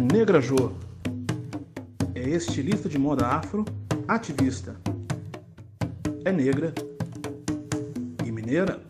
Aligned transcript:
Negra 0.00 0.40
Jo 0.42 0.76
é 2.14 2.28
estilista 2.28 2.86
de 2.88 2.98
moda 2.98 3.26
afro, 3.26 3.64
ativista. 4.06 4.78
É 6.24 6.30
negra 6.30 6.74
e 8.24 8.30
mineira. 8.30 8.80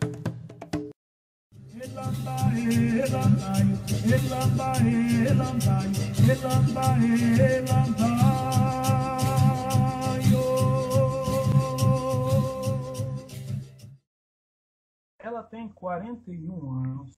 Ela 15.19 15.43
tem 15.43 15.69
41 15.69 16.71
anos. 16.71 17.17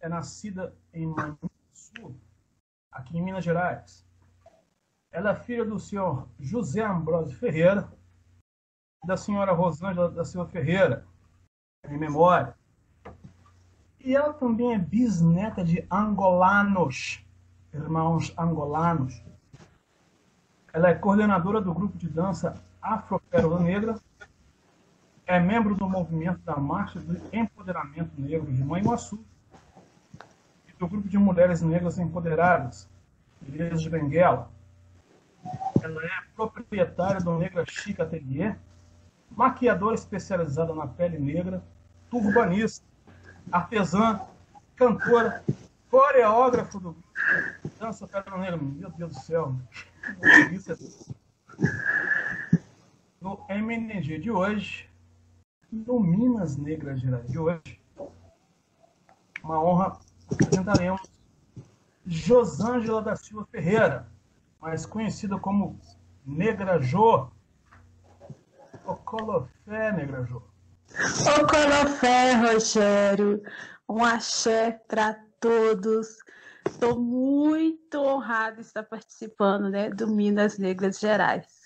É 0.00 0.08
nascida 0.08 0.74
em 0.92 1.06
Sul, 1.96 2.14
aqui 2.90 3.18
em 3.18 3.22
Minas 3.22 3.44
Gerais. 3.44 4.04
Ela 5.10 5.30
é 5.30 5.34
filha 5.34 5.64
do 5.64 5.78
senhor 5.78 6.28
José 6.38 6.82
Ambrosio 6.82 7.36
Ferreira 7.38 7.88
da 9.04 9.16
senhora 9.16 9.52
Rosângela 9.52 10.10
da 10.10 10.24
Silva 10.24 10.48
Ferreira, 10.48 11.06
em 11.88 11.98
memória. 11.98 12.54
E 14.00 14.14
ela 14.14 14.32
também 14.32 14.74
é 14.74 14.78
bisneta 14.78 15.64
de 15.64 15.86
angolanos, 15.90 17.24
irmãos 17.72 18.32
angolanos. 18.36 19.22
Ela 20.72 20.90
é 20.90 20.94
coordenadora 20.94 21.60
do 21.60 21.72
grupo 21.72 21.96
de 21.96 22.08
dança 22.08 22.62
Afro-Pérola 22.80 23.60
Negra, 23.60 23.94
é 25.26 25.38
membro 25.40 25.74
do 25.74 25.88
movimento 25.88 26.40
da 26.40 26.56
Marcha 26.56 27.00
do 27.00 27.16
Empoderamento 27.34 28.12
Negro 28.20 28.52
de 28.52 28.62
Manhuaçu 28.62 29.16
e 29.16 29.33
do 30.84 30.88
grupo 30.88 31.08
de 31.08 31.16
mulheres 31.16 31.62
negras 31.62 31.98
empoderadas, 31.98 32.88
Ilhas 33.46 33.80
de 33.80 33.88
Benguela. 33.88 34.50
Ela 35.82 36.04
é 36.04 36.10
proprietária 36.36 37.20
do 37.20 37.38
Negra 37.38 37.64
Chica 37.66 38.02
Atelier, 38.02 38.58
maquiadora 39.30 39.94
especializada 39.94 40.74
na 40.74 40.86
pele 40.86 41.18
negra, 41.18 41.64
turbanista, 42.10 42.84
artesã, 43.50 44.20
cantora, 44.76 45.42
coreógrafo 45.90 46.78
do 46.78 46.96
Dança 47.78 48.06
Pérola 48.06 48.42
Negra. 48.42 48.56
Meu 48.58 48.90
Deus 48.90 49.12
do 49.12 49.20
céu. 49.20 49.56
É... 50.22 50.50
No 53.22 53.42
MNG 53.48 54.18
de 54.18 54.30
hoje, 54.30 54.90
no 55.72 55.98
Minas 55.98 56.58
Negras 56.58 57.00
de 57.00 57.38
hoje, 57.38 57.80
uma 59.42 59.62
honra 59.62 59.98
apresentaremos 60.30 61.02
Josângela 62.06 63.02
da 63.02 63.16
Silva 63.16 63.46
Ferreira, 63.50 64.08
mais 64.60 64.84
conhecida 64.84 65.38
como 65.38 65.78
Negra 66.24 66.80
Jô. 66.80 67.28
Ocolofé, 68.84 69.92
Negra 69.92 70.24
Jô. 70.24 70.42
Ocolofé, 71.42 72.34
Rogério. 72.34 73.42
Um 73.88 74.04
axé 74.04 74.72
para 74.88 75.14
todos. 75.40 76.18
Estou 76.66 76.98
muito 76.98 78.00
honrada 78.00 78.56
de 78.56 78.62
estar 78.62 78.82
participando 78.82 79.68
né, 79.68 79.90
do 79.90 80.06
Minas 80.06 80.58
Negras 80.58 80.98
Gerais. 80.98 81.62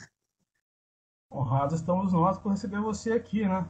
Honrados 1.31 1.81
estamos 1.81 2.13
nós 2.13 2.39
por 2.39 2.51
receber 2.51 2.81
você 2.81 3.13
aqui, 3.13 3.47
né? 3.47 3.67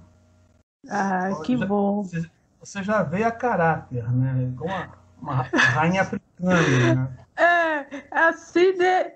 Ah, 0.89 1.41
que 1.45 1.56
bom. 1.56 2.02
Você, 2.05 2.30
você, 2.61 2.83
já 2.83 3.03
veio 3.03 3.27
a 3.27 3.33
caráter, 3.33 4.11
né? 4.12 4.53
Como 4.56 4.73
uma, 4.73 4.92
uma 5.20 5.42
rainha 5.42 6.03
africana, 6.03 6.95
né? 6.95 7.19
É, 7.39 7.87
assim, 8.11 8.73
né? 8.77 9.12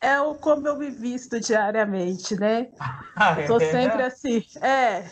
É 0.00 0.20
o 0.20 0.34
como 0.34 0.66
eu 0.66 0.76
me 0.76 0.90
visto 0.90 1.38
diariamente, 1.38 2.34
né? 2.34 2.72
Ah, 3.14 3.40
eu 3.40 3.46
tô 3.46 3.56
é? 3.58 3.70
sempre 3.70 4.02
assim. 4.02 4.44
É. 4.60 5.04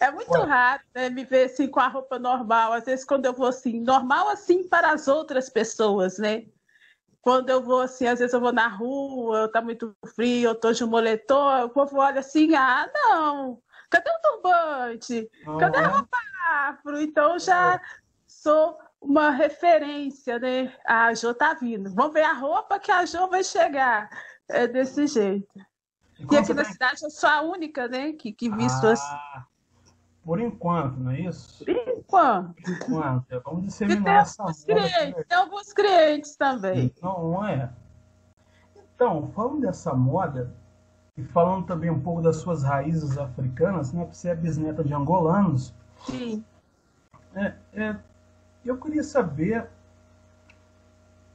É 0.00 0.10
muito 0.10 0.32
Ué. 0.32 0.46
raro 0.46 0.82
né, 0.94 1.10
me 1.10 1.24
ver 1.24 1.44
assim 1.44 1.68
com 1.68 1.80
a 1.80 1.88
roupa 1.88 2.18
normal. 2.18 2.72
Às 2.72 2.84
vezes, 2.84 3.04
quando 3.04 3.26
eu 3.26 3.34
vou 3.34 3.48
assim, 3.48 3.80
normal 3.80 4.30
assim 4.30 4.66
para 4.66 4.92
as 4.92 5.08
outras 5.08 5.50
pessoas, 5.50 6.18
né? 6.18 6.46
Quando 7.20 7.50
eu 7.50 7.62
vou 7.62 7.82
assim, 7.82 8.06
às 8.06 8.18
vezes 8.18 8.32
eu 8.32 8.40
vou 8.40 8.52
na 8.52 8.68
rua, 8.68 9.50
tá 9.52 9.60
muito 9.60 9.94
frio, 10.14 10.50
eu 10.50 10.54
tô 10.54 10.72
de 10.72 10.84
moletom, 10.84 11.64
o 11.64 11.68
povo 11.68 11.98
olha 11.98 12.20
assim, 12.20 12.54
ah, 12.54 12.88
não, 12.94 13.60
cadê 13.90 14.10
o 14.10 14.20
turbante? 14.22 15.30
Cadê 15.58 15.78
a 15.78 15.88
roupa 15.88 16.18
afro? 16.68 17.00
Então 17.00 17.38
já 17.38 17.80
sou 18.26 18.78
uma 19.00 19.30
referência, 19.30 20.38
né? 20.38 20.74
A 20.86 21.14
Jo 21.14 21.34
tá 21.34 21.54
vindo. 21.54 21.94
Vamos 21.94 22.12
ver 22.12 22.22
a 22.22 22.32
roupa 22.32 22.78
que 22.78 22.90
a 22.90 23.04
Jo 23.04 23.28
vai 23.28 23.44
chegar. 23.44 24.08
É 24.48 24.66
desse 24.66 25.06
jeito. 25.06 25.48
E 26.18 26.34
E 26.34 26.36
aqui 26.36 26.52
na 26.52 26.64
tá 26.64 26.70
cidade 26.72 27.02
eu 27.04 27.10
sou 27.10 27.28
a 27.28 27.42
única, 27.42 27.86
né, 27.86 28.12
que, 28.12 28.32
que 28.32 28.50
visto 28.50 28.86
assim. 28.86 29.04
Ah, 29.06 29.44
por 30.24 30.40
enquanto, 30.40 30.98
não 30.98 31.12
é 31.12 31.20
isso? 31.20 31.64
Por 31.64 31.70
enquanto. 31.70 32.62
Por 32.62 32.70
enquanto. 32.72 33.32
é, 33.32 33.40
Vamos 33.40 33.62
disseminar 33.64 34.04
tem 34.04 34.14
essa 34.14 34.42
alguns 34.42 34.64
clientes, 34.64 35.26
tem 35.28 35.38
alguns 35.38 35.72
clientes 35.72 36.36
também. 36.36 36.94
Não, 37.00 37.30
não 37.30 37.46
é? 37.46 37.70
Então, 38.94 39.30
falando 39.34 39.60
dessa 39.60 39.94
moda, 39.94 40.54
e 41.18 41.24
falando 41.24 41.66
também 41.66 41.90
um 41.90 42.00
pouco 42.00 42.22
das 42.22 42.36
suas 42.36 42.62
raízes 42.62 43.18
africanas, 43.18 43.92
né? 43.92 44.08
Você 44.10 44.28
é 44.28 44.36
bisneta 44.36 44.84
de 44.84 44.94
angolanos. 44.94 45.74
Sim. 46.06 46.44
É, 47.34 47.54
é, 47.72 47.96
eu 48.64 48.78
queria 48.78 49.02
saber, 49.02 49.68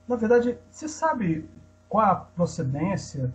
na 0.08 0.16
verdade, 0.16 0.58
você 0.72 0.88
sabe 0.88 1.50
qual 1.90 2.06
a 2.06 2.16
procedência 2.16 3.34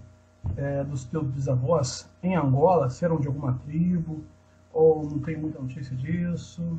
é, 0.56 0.82
dos 0.84 1.04
teus 1.04 1.26
bisavós 1.26 2.10
em 2.22 2.34
Angola? 2.34 2.88
Se 2.88 3.04
eram 3.04 3.20
de 3.20 3.28
alguma 3.28 3.60
tribo? 3.66 4.24
Ou 4.72 5.04
não 5.04 5.18
tem 5.18 5.36
muita 5.36 5.58
notícia 5.58 5.94
disso? 5.96 6.78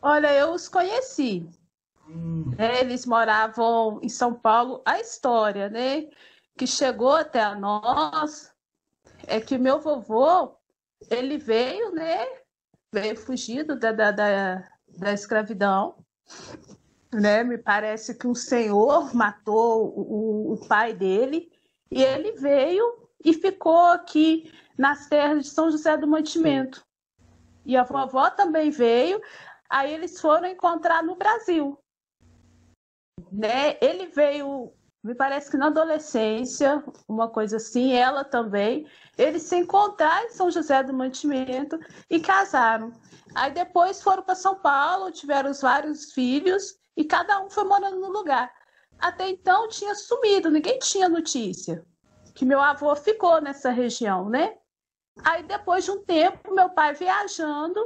Olha, 0.00 0.32
eu 0.32 0.52
os 0.52 0.66
conheci. 0.66 1.46
Hum, 2.08 2.54
né? 2.56 2.80
Eles 2.80 3.04
moravam 3.04 4.00
em 4.02 4.08
São 4.08 4.32
Paulo. 4.32 4.82
A 4.86 4.98
história, 4.98 5.68
né, 5.68 6.08
que 6.56 6.66
chegou 6.66 7.12
até 7.12 7.42
a 7.42 7.54
nós 7.54 8.50
é 9.30 9.40
que 9.40 9.56
meu 9.56 9.80
vovô, 9.80 10.56
ele 11.10 11.38
veio, 11.38 11.92
né, 11.92 12.26
veio 12.92 13.16
fugido 13.16 13.78
da, 13.78 13.92
da, 13.92 14.10
da, 14.10 14.68
da 14.98 15.12
escravidão, 15.12 16.04
né? 17.12 17.42
Me 17.42 17.58
parece 17.58 18.14
que 18.14 18.26
um 18.26 18.34
senhor 18.34 19.14
matou 19.14 19.94
o, 19.96 20.52
o 20.54 20.68
pai 20.68 20.92
dele 20.92 21.50
e 21.90 22.02
ele 22.02 22.32
veio 22.32 23.08
e 23.24 23.32
ficou 23.32 23.86
aqui 23.88 24.52
nas 24.76 25.08
terras 25.08 25.44
de 25.44 25.50
São 25.50 25.70
José 25.70 25.96
do 25.96 26.06
Mantimento. 26.06 26.84
E 27.64 27.76
a 27.76 27.84
vovó 27.84 28.30
também 28.30 28.70
veio. 28.70 29.20
Aí 29.68 29.92
eles 29.92 30.20
foram 30.20 30.48
encontrar 30.48 31.02
no 31.02 31.16
Brasil 31.16 31.78
né? 33.30 33.76
Ele 33.80 34.06
veio, 34.06 34.72
me 35.02 35.14
parece 35.14 35.50
que 35.50 35.56
na 35.56 35.68
adolescência, 35.68 36.84
uma 37.08 37.28
coisa 37.28 37.56
assim, 37.56 37.94
ela 37.94 38.22
também. 38.22 38.86
Eles 39.16 39.42
se 39.42 39.56
encontraram 39.56 40.26
em 40.26 40.30
São 40.30 40.50
José 40.50 40.82
do 40.82 40.92
Mantimento 40.92 41.78
e 42.08 42.20
casaram. 42.20 42.92
Aí 43.34 43.50
depois 43.50 44.02
foram 44.02 44.22
para 44.22 44.34
São 44.34 44.56
Paulo, 44.56 45.10
tiveram 45.10 45.50
os 45.50 45.62
vários 45.62 46.12
filhos 46.12 46.78
e 46.96 47.04
cada 47.04 47.40
um 47.40 47.48
foi 47.48 47.64
morando 47.64 47.98
no 47.98 48.10
lugar. 48.10 48.52
Até 48.98 49.30
então 49.30 49.68
tinha 49.68 49.94
sumido, 49.94 50.50
ninguém 50.50 50.78
tinha 50.78 51.08
notícia 51.08 51.82
que 52.34 52.44
meu 52.44 52.60
avô 52.60 52.94
ficou 52.94 53.40
nessa 53.40 53.70
região, 53.70 54.28
né? 54.28 54.54
Aí 55.24 55.42
depois 55.42 55.84
de 55.84 55.90
um 55.90 56.04
tempo, 56.04 56.54
meu 56.54 56.70
pai 56.70 56.94
viajando, 56.94 57.80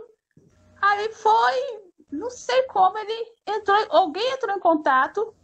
aí 0.80 1.12
foi, 1.12 1.82
não 2.10 2.30
sei 2.30 2.62
como 2.64 2.98
ele 2.98 3.32
entrou, 3.46 3.76
alguém 3.90 4.32
entrou 4.32 4.56
em 4.56 4.60
contato 4.60 5.34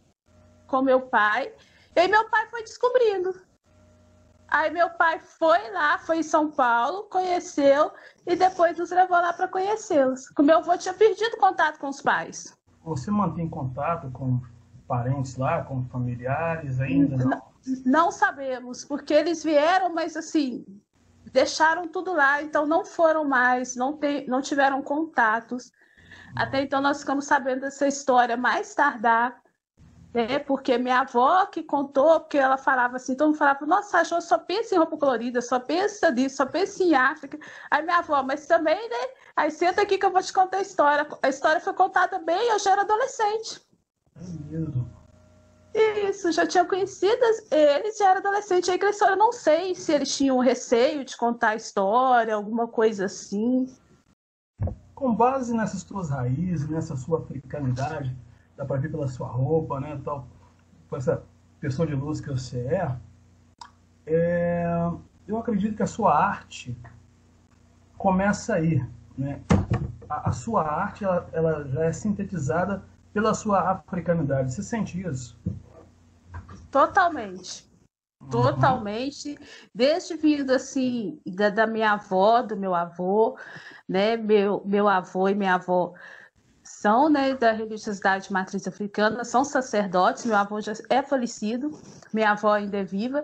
com 0.71 0.81
meu 0.81 1.01
pai, 1.01 1.51
e 1.93 1.99
aí 1.99 2.07
meu 2.07 2.29
pai 2.29 2.47
foi 2.49 2.63
descobrindo. 2.63 3.35
Aí 4.47 4.71
meu 4.71 4.89
pai 4.91 5.19
foi 5.19 5.71
lá, 5.71 5.97
foi 5.97 6.19
em 6.19 6.23
São 6.23 6.49
Paulo, 6.49 7.03
conheceu 7.03 7.91
e 8.25 8.35
depois 8.35 8.77
nos 8.77 8.89
levou 8.89 9.17
lá 9.17 9.33
para 9.33 9.47
conhecê-los. 9.47 10.29
O 10.37 10.43
meu 10.43 10.57
avô 10.57 10.77
tinha 10.77 10.93
perdido 10.93 11.37
contato 11.37 11.77
com 11.77 11.89
os 11.89 12.01
pais. 12.01 12.57
Você 12.83 13.11
mantém 13.11 13.47
contato 13.47 14.09
com 14.11 14.41
parentes 14.87 15.37
lá, 15.37 15.63
com 15.63 15.85
familiares 15.85 16.79
ainda? 16.79 17.17
Não. 17.17 17.51
Não 17.85 18.11
sabemos, 18.11 18.83
porque 18.83 19.13
eles 19.13 19.43
vieram, 19.43 19.93
mas 19.93 20.17
assim, 20.17 20.65
deixaram 21.31 21.87
tudo 21.87 22.11
lá, 22.11 22.41
então 22.41 22.65
não 22.65 22.83
foram 22.83 23.23
mais, 23.23 23.75
não, 23.75 23.95
te, 23.97 24.25
não 24.27 24.41
tiveram 24.41 24.81
contatos. 24.81 25.71
Até 26.35 26.63
então 26.63 26.81
nós 26.81 27.01
ficamos 27.01 27.25
sabendo 27.25 27.61
dessa 27.61 27.87
história 27.87 28.35
mais 28.35 28.73
tardar, 28.73 29.40
né? 30.13 30.39
Porque 30.39 30.77
minha 30.77 30.99
avó 31.01 31.45
que 31.45 31.63
contou, 31.63 32.19
porque 32.19 32.37
ela 32.37 32.57
falava 32.57 32.97
assim, 32.97 33.15
todo 33.15 33.29
mundo 33.29 33.37
falava, 33.37 33.65
nossa, 33.65 33.99
a 33.99 34.03
só 34.03 34.37
pensa 34.37 34.75
em 34.75 34.77
roupa 34.77 34.97
colorida, 34.97 35.41
só 35.41 35.59
pensa 35.59 36.11
nisso, 36.11 36.37
só 36.37 36.45
pensa 36.45 36.83
em 36.83 36.93
África. 36.93 37.39
Aí 37.69 37.81
minha 37.83 37.97
avó, 37.97 38.21
mas 38.23 38.45
também, 38.45 38.89
né? 38.89 39.07
Aí 39.35 39.49
senta 39.49 39.81
aqui 39.81 39.97
que 39.97 40.05
eu 40.05 40.11
vou 40.11 40.21
te 40.21 40.33
contar 40.33 40.57
a 40.57 40.61
história. 40.61 41.07
A 41.21 41.29
história 41.29 41.61
foi 41.61 41.73
contada 41.73 42.19
bem, 42.19 42.49
eu 42.49 42.59
já 42.59 42.71
era 42.71 42.81
adolescente. 42.81 43.61
É. 45.73 46.09
Isso, 46.09 46.33
já 46.33 46.45
tinha 46.45 46.65
conhecido 46.65 47.23
eles, 47.49 47.97
já 47.97 48.09
era 48.09 48.19
adolescente, 48.19 48.69
aí 48.69 48.77
cresceu. 48.77 49.07
Eu 49.07 49.15
não 49.15 49.31
sei 49.31 49.73
se 49.73 49.93
eles 49.93 50.13
tinham 50.15 50.37
receio 50.39 51.05
de 51.05 51.15
contar 51.15 51.49
a 51.49 51.55
história, 51.55 52.35
alguma 52.35 52.67
coisa 52.67 53.05
assim. 53.05 53.73
Com 54.93 55.15
base 55.15 55.55
nessas 55.55 55.83
tuas 55.83 56.09
raízes, 56.09 56.67
nessa 56.67 56.97
sua 56.97 57.19
africanidade, 57.19 58.13
dá 58.61 58.65
para 58.65 58.79
ver 58.79 58.91
pela 58.91 59.07
sua 59.07 59.27
roupa, 59.27 59.79
né, 59.79 59.99
tal, 60.05 60.27
com 60.87 60.95
essa 60.95 61.23
pessoa 61.59 61.87
de 61.87 61.95
luz 61.95 62.21
que 62.21 62.29
você 62.29 62.59
é, 62.59 62.95
é 64.05 64.91
eu 65.27 65.37
acredito 65.37 65.75
que 65.75 65.81
a 65.81 65.87
sua 65.87 66.15
arte 66.15 66.77
começa 67.97 68.55
aí, 68.55 68.85
né? 69.17 69.41
A, 70.09 70.29
a 70.29 70.31
sua 70.31 70.63
arte, 70.63 71.03
ela, 71.03 71.29
ela 71.31 71.67
já 71.69 71.85
é 71.85 71.93
sintetizada 71.93 72.83
pela 73.13 73.33
sua 73.33 73.71
africanidade. 73.71 74.53
Você 74.53 74.63
sente 74.63 74.99
isso? 74.99 75.39
Totalmente. 76.69 77.69
Totalmente. 78.29 79.37
Desde 79.73 80.15
vindo 80.17 80.51
assim, 80.51 81.19
da, 81.25 81.49
da, 81.49 81.65
minha 81.65 81.93
avó, 81.93 82.41
do 82.41 82.57
meu 82.57 82.75
avô, 82.75 83.37
né? 83.87 84.17
Meu, 84.17 84.61
meu 84.65 84.87
avô 84.87 85.29
e 85.29 85.35
minha 85.35 85.55
avó 85.55 85.93
são 86.81 87.09
né, 87.09 87.35
da 87.35 87.51
religiosidade 87.51 88.33
matriz 88.33 88.67
africana, 88.67 89.23
são 89.23 89.45
sacerdotes, 89.45 90.25
meu 90.25 90.35
avô 90.35 90.59
já 90.59 90.73
é 90.89 91.03
falecido, 91.03 91.79
minha 92.11 92.31
avó 92.31 92.53
ainda 92.53 92.77
é 92.77 92.83
viva. 92.83 93.23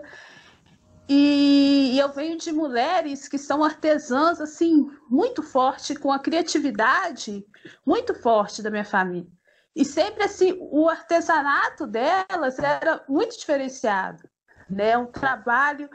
E, 1.08 1.90
e 1.92 1.98
eu 1.98 2.08
venho 2.12 2.38
de 2.38 2.52
mulheres 2.52 3.26
que 3.26 3.36
são 3.36 3.64
artesãs, 3.64 4.40
assim, 4.40 4.88
muito 5.10 5.42
forte, 5.42 5.96
com 5.96 6.12
a 6.12 6.20
criatividade 6.20 7.44
muito 7.84 8.14
forte 8.14 8.62
da 8.62 8.70
minha 8.70 8.84
família. 8.84 9.26
E 9.74 9.84
sempre 9.84 10.22
assim, 10.22 10.56
o 10.60 10.88
artesanato 10.88 11.84
delas 11.84 12.60
era 12.60 13.04
muito 13.08 13.36
diferenciado, 13.36 14.22
né? 14.70 14.96
Um 14.96 15.06
trabalho. 15.06 15.90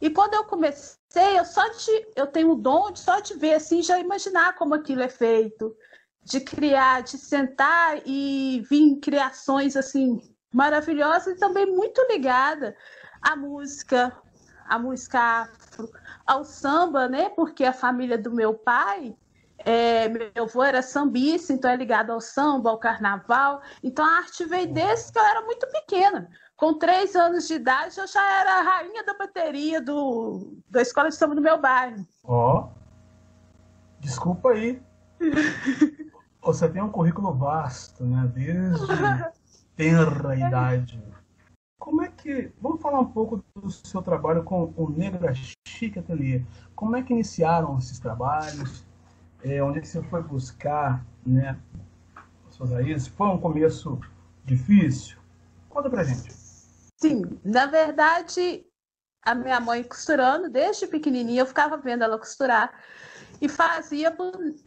E 0.00 0.08
quando 0.08 0.32
eu 0.32 0.44
comecei, 0.44 1.38
eu 1.38 1.44
só 1.44 1.68
de, 1.68 2.06
eu 2.16 2.26
tenho 2.26 2.52
o 2.52 2.56
dom 2.56 2.90
de 2.90 3.00
só 3.00 3.20
de 3.20 3.34
ver 3.34 3.54
assim, 3.54 3.82
já 3.82 3.98
imaginar 3.98 4.54
como 4.54 4.74
aquilo 4.74 5.02
é 5.02 5.08
feito, 5.08 5.76
de 6.24 6.40
criar, 6.40 7.02
de 7.02 7.18
sentar 7.18 8.00
e 8.06 8.64
vir 8.68 8.98
criações 9.00 9.76
assim 9.76 10.20
maravilhosas 10.52 11.36
e 11.36 11.38
também 11.38 11.66
muito 11.66 12.00
ligada 12.10 12.76
à 13.20 13.34
música, 13.34 14.16
à 14.68 14.78
música 14.78 15.18
afro, 15.18 15.90
ao 16.26 16.44
samba, 16.44 17.08
né? 17.08 17.28
Porque 17.30 17.64
a 17.64 17.72
família 17.72 18.18
do 18.18 18.30
meu 18.30 18.54
pai 18.54 19.16
é, 19.64 20.08
meu 20.08 20.44
avô 20.44 20.62
era 20.62 20.82
sambista, 20.82 21.52
então 21.52 21.70
é 21.70 21.76
ligado 21.76 22.10
ao 22.10 22.20
samba, 22.20 22.70
ao 22.70 22.78
carnaval. 22.78 23.62
Então 23.82 24.04
a 24.04 24.18
arte 24.18 24.44
veio 24.44 24.72
desde 24.72 25.12
que 25.12 25.18
eu 25.18 25.24
era 25.24 25.42
muito 25.42 25.66
pequena. 25.68 26.28
Com 26.56 26.74
três 26.74 27.16
anos 27.16 27.48
de 27.48 27.54
idade, 27.54 27.98
eu 27.98 28.06
já 28.06 28.40
era 28.40 28.58
a 28.58 28.62
rainha 28.62 29.04
da 29.04 29.14
bateria 29.14 29.80
do, 29.80 30.58
da 30.68 30.82
escola 30.82 31.08
de 31.08 31.16
samba 31.16 31.34
do 31.34 31.40
meu 31.40 31.60
bairro. 31.60 32.06
Ó, 32.24 32.60
oh, 32.60 32.68
desculpa 34.00 34.50
aí. 34.50 34.80
Você 36.42 36.68
tem 36.68 36.82
um 36.82 36.90
currículo 36.90 37.32
vasto, 37.32 38.04
né? 38.04 38.30
Desde 38.34 38.86
tenra 39.76 40.36
idade. 40.36 41.02
Como 41.78 42.02
é 42.02 42.08
que. 42.08 42.52
Vamos 42.60 42.82
falar 42.82 43.00
um 43.00 43.12
pouco 43.12 43.42
do 43.56 43.70
seu 43.70 44.02
trabalho 44.02 44.42
com 44.42 44.72
o 44.76 44.90
Negra 44.90 45.32
Chique 45.66 45.98
Atelier. 45.98 46.44
Como 46.74 46.96
é 46.96 47.02
que 47.02 47.12
iniciaram 47.12 47.78
esses 47.78 47.98
trabalhos? 47.98 48.84
é, 49.44 49.62
onde 49.62 49.84
você 49.86 50.02
foi 50.02 50.22
buscar 50.22 51.04
né, 51.26 51.58
suas 52.50 52.70
raízes, 52.70 53.08
foi 53.08 53.28
um 53.28 53.38
começo 53.38 54.00
difícil? 54.44 55.18
Conta 55.68 55.90
pra 55.90 56.04
gente. 56.04 56.32
Sim, 57.00 57.40
na 57.44 57.66
verdade, 57.66 58.64
a 59.22 59.34
minha 59.34 59.58
mãe 59.60 59.82
costurando, 59.82 60.48
desde 60.48 60.86
pequenininha, 60.86 61.42
eu 61.42 61.46
ficava 61.46 61.76
vendo 61.76 62.04
ela 62.04 62.18
costurar 62.18 62.72
e 63.40 63.48
fazia 63.48 64.16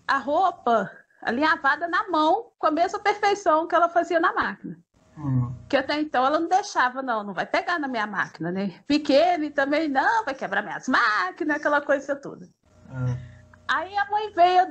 a 0.07 0.17
roupa 0.17 0.91
alinhavada 1.25 1.87
na 1.87 2.07
mão 2.09 2.51
com 2.57 2.67
a 2.67 2.71
mesma 2.71 2.99
perfeição 2.99 3.67
que 3.67 3.75
ela 3.75 3.89
fazia 3.89 4.19
na 4.19 4.31
máquina. 4.31 4.77
Hum. 5.17 5.53
Que 5.67 5.77
até 5.77 5.99
então 5.99 6.25
ela 6.25 6.39
não 6.39 6.47
deixava, 6.47 7.01
não, 7.01 7.23
não 7.23 7.33
vai 7.33 7.45
pegar 7.45 7.79
na 7.79 7.87
minha 7.87 8.05
máquina, 8.05 8.51
né? 8.51 8.79
Pequeno 8.85 9.45
e 9.45 9.49
também 9.49 9.89
não, 9.89 10.23
vai 10.23 10.35
quebrar 10.35 10.61
minhas 10.61 10.87
máquinas, 10.87 11.57
aquela 11.57 11.81
coisa 11.81 12.15
toda. 12.15 12.47
É. 12.89 13.35
Aí 13.67 13.97
a 13.97 14.05
mãe 14.11 14.31
veio 14.31 14.67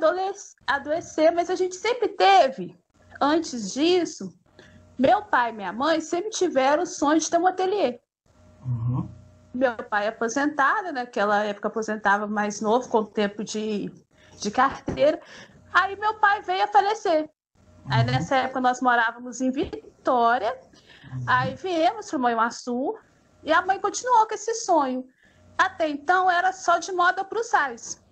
adoecer, 0.66 1.32
mas 1.34 1.50
a 1.50 1.56
gente 1.56 1.74
sempre 1.74 2.08
teve, 2.08 2.78
antes 3.20 3.72
disso, 3.72 4.32
meu 4.96 5.22
pai 5.22 5.50
e 5.50 5.54
minha 5.54 5.72
mãe 5.72 6.00
sempre 6.00 6.30
tiveram 6.30 6.84
o 6.84 6.86
sonho 6.86 7.18
de 7.18 7.28
ter 7.28 7.38
um 7.38 7.46
ateliê. 7.46 7.98
Uhum. 8.64 9.08
Meu 9.52 9.74
pai 9.76 10.06
é 10.06 10.08
aposentado, 10.08 10.92
naquela 10.92 11.42
época 11.44 11.68
aposentava 11.68 12.26
mais 12.26 12.60
novo, 12.60 12.88
com 12.88 12.98
o 12.98 13.06
tempo 13.06 13.42
de, 13.42 13.90
de 14.40 14.50
carteira. 14.50 15.20
Aí 15.74 15.96
meu 15.96 16.14
pai 16.14 16.40
veio 16.40 16.64
a 16.64 16.68
falecer. 16.68 17.22
Uhum. 17.22 17.92
Aí 17.92 18.04
nessa 18.04 18.36
época 18.36 18.60
nós 18.60 18.80
morávamos 18.80 19.40
em 19.40 19.50
Vitória. 19.50 20.56
Uhum. 21.12 21.24
Aí 21.26 21.54
viemos 21.56 22.08
para 22.08 22.16
o 22.16 22.20
Manhuaçu 22.20 22.96
e 23.42 23.52
a 23.52 23.60
mãe 23.60 23.80
continuou 23.80 24.26
com 24.26 24.34
esse 24.34 24.54
sonho. 24.54 25.04
Até 25.58 25.88
então 25.88 26.30
era 26.30 26.52
só 26.52 26.78
de 26.78 26.92
moda 26.92 27.24
para 27.24 27.40
os 27.40 27.48
sais. 27.48 28.02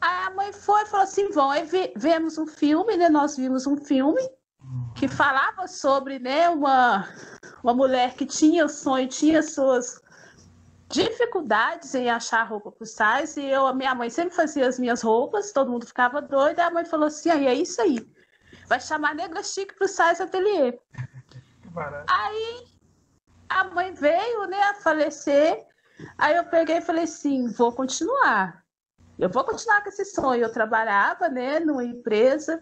Aí 0.00 0.26
a 0.26 0.30
mãe 0.30 0.52
foi 0.52 0.82
e 0.82 0.86
falou 0.86 1.04
assim: 1.04 1.30
vão, 1.30 1.50
aí 1.50 1.68
vemos 1.96 2.38
um 2.38 2.46
filme, 2.46 2.96
né? 2.96 3.08
Nós 3.08 3.36
vimos 3.36 3.66
um 3.66 3.76
filme 3.76 4.22
que 4.94 5.08
falava 5.08 5.66
sobre 5.66 6.18
né, 6.18 6.48
uma, 6.48 7.08
uma 7.62 7.74
mulher 7.74 8.14
que 8.14 8.26
tinha 8.26 8.64
o 8.64 8.68
sonho, 8.68 9.08
tinha 9.08 9.42
suas 9.42 10.00
dificuldades 10.90 11.94
em 11.94 12.10
achar 12.10 12.42
roupa 12.42 12.70
para 12.70 12.84
os 12.84 12.90
sais, 12.90 13.36
e 13.36 13.44
eu, 13.44 13.66
a 13.66 13.72
minha 13.72 13.94
mãe 13.94 14.10
sempre 14.10 14.34
fazia 14.34 14.68
as 14.68 14.78
minhas 14.78 15.02
roupas, 15.02 15.52
todo 15.52 15.70
mundo 15.70 15.86
ficava 15.86 16.20
doido, 16.20 16.58
e 16.58 16.62
a 16.62 16.70
mãe 16.70 16.84
falou 16.84 17.06
assim, 17.06 17.30
aí 17.30 17.46
é 17.46 17.54
isso 17.54 17.80
aí, 17.80 18.06
vai 18.66 18.80
chamar 18.80 19.14
Negra 19.14 19.42
Chique 19.42 19.74
para 19.74 19.86
o 19.86 19.88
sais 19.88 20.20
ateliê. 20.20 20.78
Aí 22.10 22.64
a 23.48 23.64
mãe 23.64 23.92
veio, 23.94 24.46
né, 24.46 24.60
a 24.64 24.74
falecer, 24.74 25.64
aí 26.18 26.36
eu 26.36 26.44
peguei 26.44 26.78
e 26.78 26.82
falei 26.82 27.04
assim, 27.04 27.48
vou 27.48 27.72
continuar 27.72 28.60
eu 29.20 29.28
vou 29.28 29.44
continuar 29.44 29.82
com 29.82 29.90
esse 29.90 30.06
sonho. 30.06 30.42
Eu 30.42 30.52
trabalhava, 30.52 31.28
né, 31.28 31.60
numa 31.60 31.84
empresa, 31.84 32.60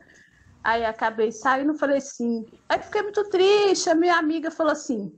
aí 0.62 0.84
acabei 0.84 1.30
saindo 1.30 1.78
falei 1.78 1.98
assim. 1.98 2.44
Aí 2.68 2.82
fiquei 2.82 3.02
muito 3.02 3.22
triste. 3.30 3.88
A 3.88 3.94
minha 3.94 4.16
amiga 4.16 4.50
falou 4.50 4.72
assim: 4.72 5.16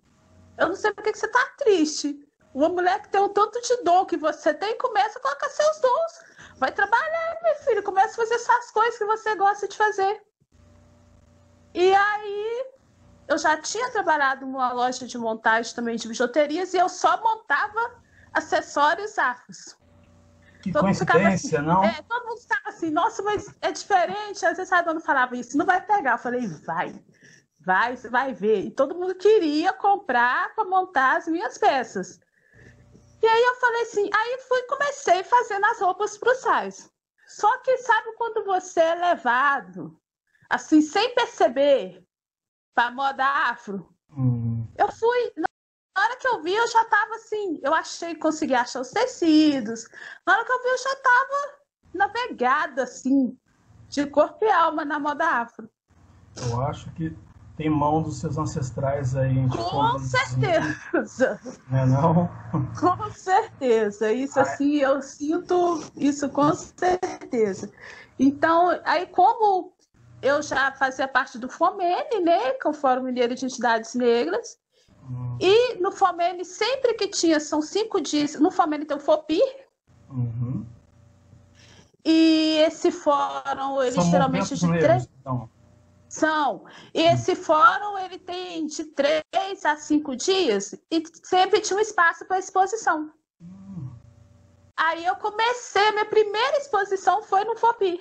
Eu 0.59 0.69
não 0.69 0.77
sei 0.77 0.93
por 0.93 1.03
que 1.03 1.15
você 1.15 1.27
tá 1.27 1.55
triste. 1.57 2.19
Uma 2.53 2.69
mulher 2.69 3.01
que 3.03 3.09
tem 3.09 3.21
o 3.21 3.29
tanto 3.29 3.61
de 3.61 3.83
dom 3.85 4.05
que 4.05 4.17
você 4.17 4.53
tem, 4.53 4.77
começa 4.77 5.19
a 5.19 5.23
colocar 5.23 5.49
seus 5.49 5.81
dons. 5.81 6.31
Vai 6.57 6.73
trabalhar, 6.73 7.39
meu 7.43 7.55
filho, 7.57 7.83
começa 7.83 8.13
a 8.13 8.17
fazer 8.17 8.35
essas 8.35 8.71
coisas 8.71 8.99
que 8.99 9.05
você 9.05 9.35
gosta 9.37 9.69
de 9.69 9.77
fazer. 9.77 10.23
E 11.73 11.95
aí, 11.95 12.67
eu 13.29 13.39
já 13.39 13.57
tinha 13.57 13.91
trabalhado 13.91 14.45
numa 14.45 14.73
loja 14.73 15.07
de 15.07 15.17
montagem 15.17 15.75
também 15.75 15.97
de 15.97 16.09
bijuterias 16.09 16.75
e 16.75 16.79
eu 16.79 16.89
só 16.89 17.23
montava 17.23 18.03
acessórios 18.33 19.17
afros. 19.19 19.77
Que 20.61 20.73
todo 20.73 20.83
coincidência, 20.83 21.61
assim, 21.61 21.67
não? 21.67 21.83
É, 21.85 22.03
todo 22.03 22.27
mundo 22.27 22.41
ficava 22.41 22.69
assim, 22.69 22.91
nossa, 22.91 23.23
mas 23.23 23.55
é 23.63 23.73
diferente. 23.73 24.45
Às 24.45 24.57
vezes 24.57 24.69
sabe 24.69 24.85
quando 24.85 25.01
falava 25.01 25.37
isso, 25.37 25.57
não 25.57 25.65
vai 25.65 25.81
pegar. 25.81 26.13
Eu 26.13 26.19
falei, 26.19 26.47
vai, 26.67 27.03
vai, 27.61 27.97
você 27.97 28.11
vai 28.11 28.35
ver. 28.35 28.65
E 28.65 28.71
todo 28.71 28.95
mundo 28.95 29.15
queria 29.15 29.73
comprar 29.73 30.55
para 30.55 30.65
montar 30.65 31.17
as 31.17 31.29
minhas 31.29 31.57
peças. 31.57 32.21
E 33.23 33.27
aí 33.27 33.43
eu 33.43 33.55
falei 33.57 33.83
assim, 33.83 34.11
aí 34.15 34.39
fui 34.49 34.63
comecei 34.63 35.23
fazendo 35.25 35.67
as 35.67 35.81
roupas 35.81 36.17
para 36.17 36.33
os 36.33 36.39
sais. 36.39 36.91
Só 37.27 37.59
que 37.59 37.77
sabe 37.79 38.13
quando 38.17 38.45
você 38.45 38.81
é 38.81 38.95
levado, 38.95 40.01
assim, 40.49 40.81
sem 40.81 41.15
perceber, 41.15 42.05
para 42.75 42.91
moda 42.91 43.25
afro? 43.25 43.95
Hum. 44.11 44.67
Eu 44.77 44.91
fui, 44.91 45.33
na 45.37 46.03
hora 46.03 46.17
que 46.17 46.27
eu 46.27 46.43
vi, 46.43 46.55
eu 46.55 46.67
já 46.67 46.85
tava 46.87 47.15
assim, 47.17 47.61
eu 47.63 47.75
achei, 47.75 48.15
consegui 48.15 48.55
achar 48.55 48.81
os 48.81 48.91
tecidos. 48.91 49.87
Na 50.27 50.35
hora 50.35 50.45
que 50.45 50.53
eu 50.53 50.63
vi, 50.63 50.69
eu 50.69 50.79
já 50.79 50.97
tava 50.97 51.61
navegada, 51.95 52.83
assim, 52.85 53.39
de 53.89 54.07
corpo 54.07 54.45
e 54.45 54.51
alma 54.51 54.85
na 54.85 54.99
moda 54.99 55.27
afro. 55.27 55.71
Eu 56.51 56.61
acho 56.63 56.91
que 56.95 57.15
tem 57.61 57.69
mão 57.69 58.01
dos 58.03 58.21
seus 58.21 58.39
ancestrais 58.39 59.15
aí. 59.15 59.47
Com 59.51 59.99
certeza. 59.99 61.39
Não 61.69 61.79
é 61.79 61.87
não? 61.87 62.31
Com 62.81 63.11
certeza. 63.13 64.11
Isso 64.11 64.39
Ai. 64.39 64.47
assim, 64.47 64.77
eu 64.77 65.03
sinto 65.03 65.85
isso 65.95 66.27
com 66.31 66.55
certeza. 66.55 67.71
Então, 68.19 68.81
aí 68.83 69.05
como 69.09 69.75
eu 70.23 70.41
já 70.41 70.73
fazia 70.73 71.07
parte 71.07 71.39
do 71.39 71.51
FOMENE, 71.51 72.25
né, 72.25 72.53
que 72.53 72.67
é 72.67 72.71
o 72.71 72.73
Fórum 72.73 73.03
Mineiro 73.03 73.35
de 73.35 73.45
Entidades 73.45 73.95
Negras, 73.95 74.59
e 75.39 75.75
no 75.83 75.93
Fomene, 75.93 76.47
sempre 76.47 76.95
que 76.95 77.09
tinha, 77.09 77.39
são 77.41 77.61
cinco 77.61 78.01
dias. 78.01 78.41
No 78.41 78.51
Fomene 78.51 78.87
tem 78.87 78.97
o 78.97 79.01
FOPI. 79.01 79.41
Uhum. 80.09 80.65
E 82.07 82.57
esse 82.67 82.91
fórum, 82.91 83.83
eles 83.83 83.95
são 83.95 84.11
geralmente 84.11 84.55
de 84.55 84.67
três. 84.79 85.07
Então. 85.21 85.51
São. 86.11 86.65
E 86.93 87.03
esse 87.03 87.37
fórum 87.37 87.97
ele 87.99 88.19
tem 88.19 88.67
de 88.67 88.85
três 88.85 89.65
a 89.65 89.77
cinco 89.77 90.17
dias 90.17 90.75
e 90.91 91.03
sempre 91.23 91.61
tinha 91.61 91.77
um 91.77 91.81
espaço 91.81 92.27
para 92.27 92.41
exposição. 92.41 93.13
Aí 94.77 95.05
eu 95.05 95.15
comecei, 95.17 95.93
minha 95.93 96.07
primeira 96.07 96.59
exposição 96.59 97.23
foi 97.23 97.45
no 97.45 97.57
FOPI. 97.57 98.01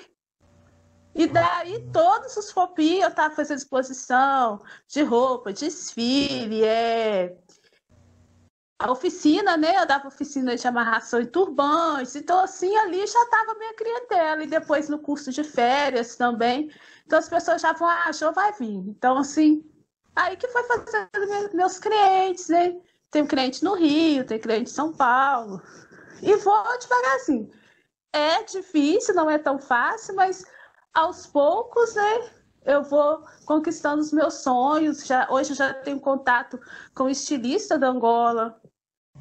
E 1.13 1.27
daí 1.27 1.87
todos 1.91 2.35
os 2.35 2.51
FOPI 2.51 3.01
eu 3.01 3.09
estava 3.09 3.35
fazendo 3.35 3.59
exposição 3.59 4.59
de 4.87 5.03
roupa, 5.03 5.53
desfile, 5.53 6.63
é... 6.63 7.37
a 8.79 8.89
oficina, 8.89 9.57
né? 9.57 9.75
Eu 9.77 9.85
dava 9.85 10.07
oficina 10.07 10.55
de 10.55 10.65
amarração 10.65 11.19
e 11.19 11.25
turbantes. 11.25 12.15
Então, 12.15 12.39
assim, 12.39 12.73
ali 12.77 13.05
já 13.05 13.21
estava 13.23 13.53
minha 13.55 13.73
clientela. 13.73 14.43
E 14.43 14.47
depois 14.47 14.87
no 14.87 14.99
curso 14.99 15.31
de 15.31 15.43
férias 15.43 16.15
também. 16.15 16.71
Então 17.05 17.19
as 17.19 17.27
pessoas 17.27 17.61
já 17.61 17.73
vão, 17.73 17.89
ah, 17.89 18.11
já 18.13 18.31
vai 18.31 18.53
vir. 18.53 18.77
Então, 18.87 19.17
assim, 19.17 19.69
aí 20.15 20.37
que 20.37 20.47
foi 20.47 20.63
fazendo 20.63 21.55
meus 21.55 21.77
clientes, 21.77 22.47
né? 22.47 22.79
Tem 23.11 23.25
cliente 23.25 23.63
no 23.63 23.73
Rio, 23.73 24.25
tem 24.25 24.39
cliente 24.39 24.71
em 24.71 24.73
São 24.73 24.93
Paulo. 24.93 25.61
E 26.21 26.35
vou 26.37 26.63
devagarzinho. 26.79 27.51
É 28.13 28.43
difícil, 28.43 29.13
não 29.13 29.29
é 29.29 29.37
tão 29.37 29.59
fácil, 29.59 30.15
mas 30.15 30.45
aos 30.93 31.27
poucos, 31.27 31.95
né? 31.95 32.31
Eu 32.65 32.83
vou 32.83 33.23
conquistando 33.45 34.01
os 34.01 34.13
meus 34.13 34.35
sonhos. 34.35 35.05
Já, 35.05 35.27
hoje 35.29 35.51
eu 35.51 35.55
já 35.55 35.73
tenho 35.73 35.99
contato 35.99 36.59
com 36.93 37.05
o 37.05 37.09
estilista 37.09 37.77
da 37.77 37.87
Angola, 37.87 38.59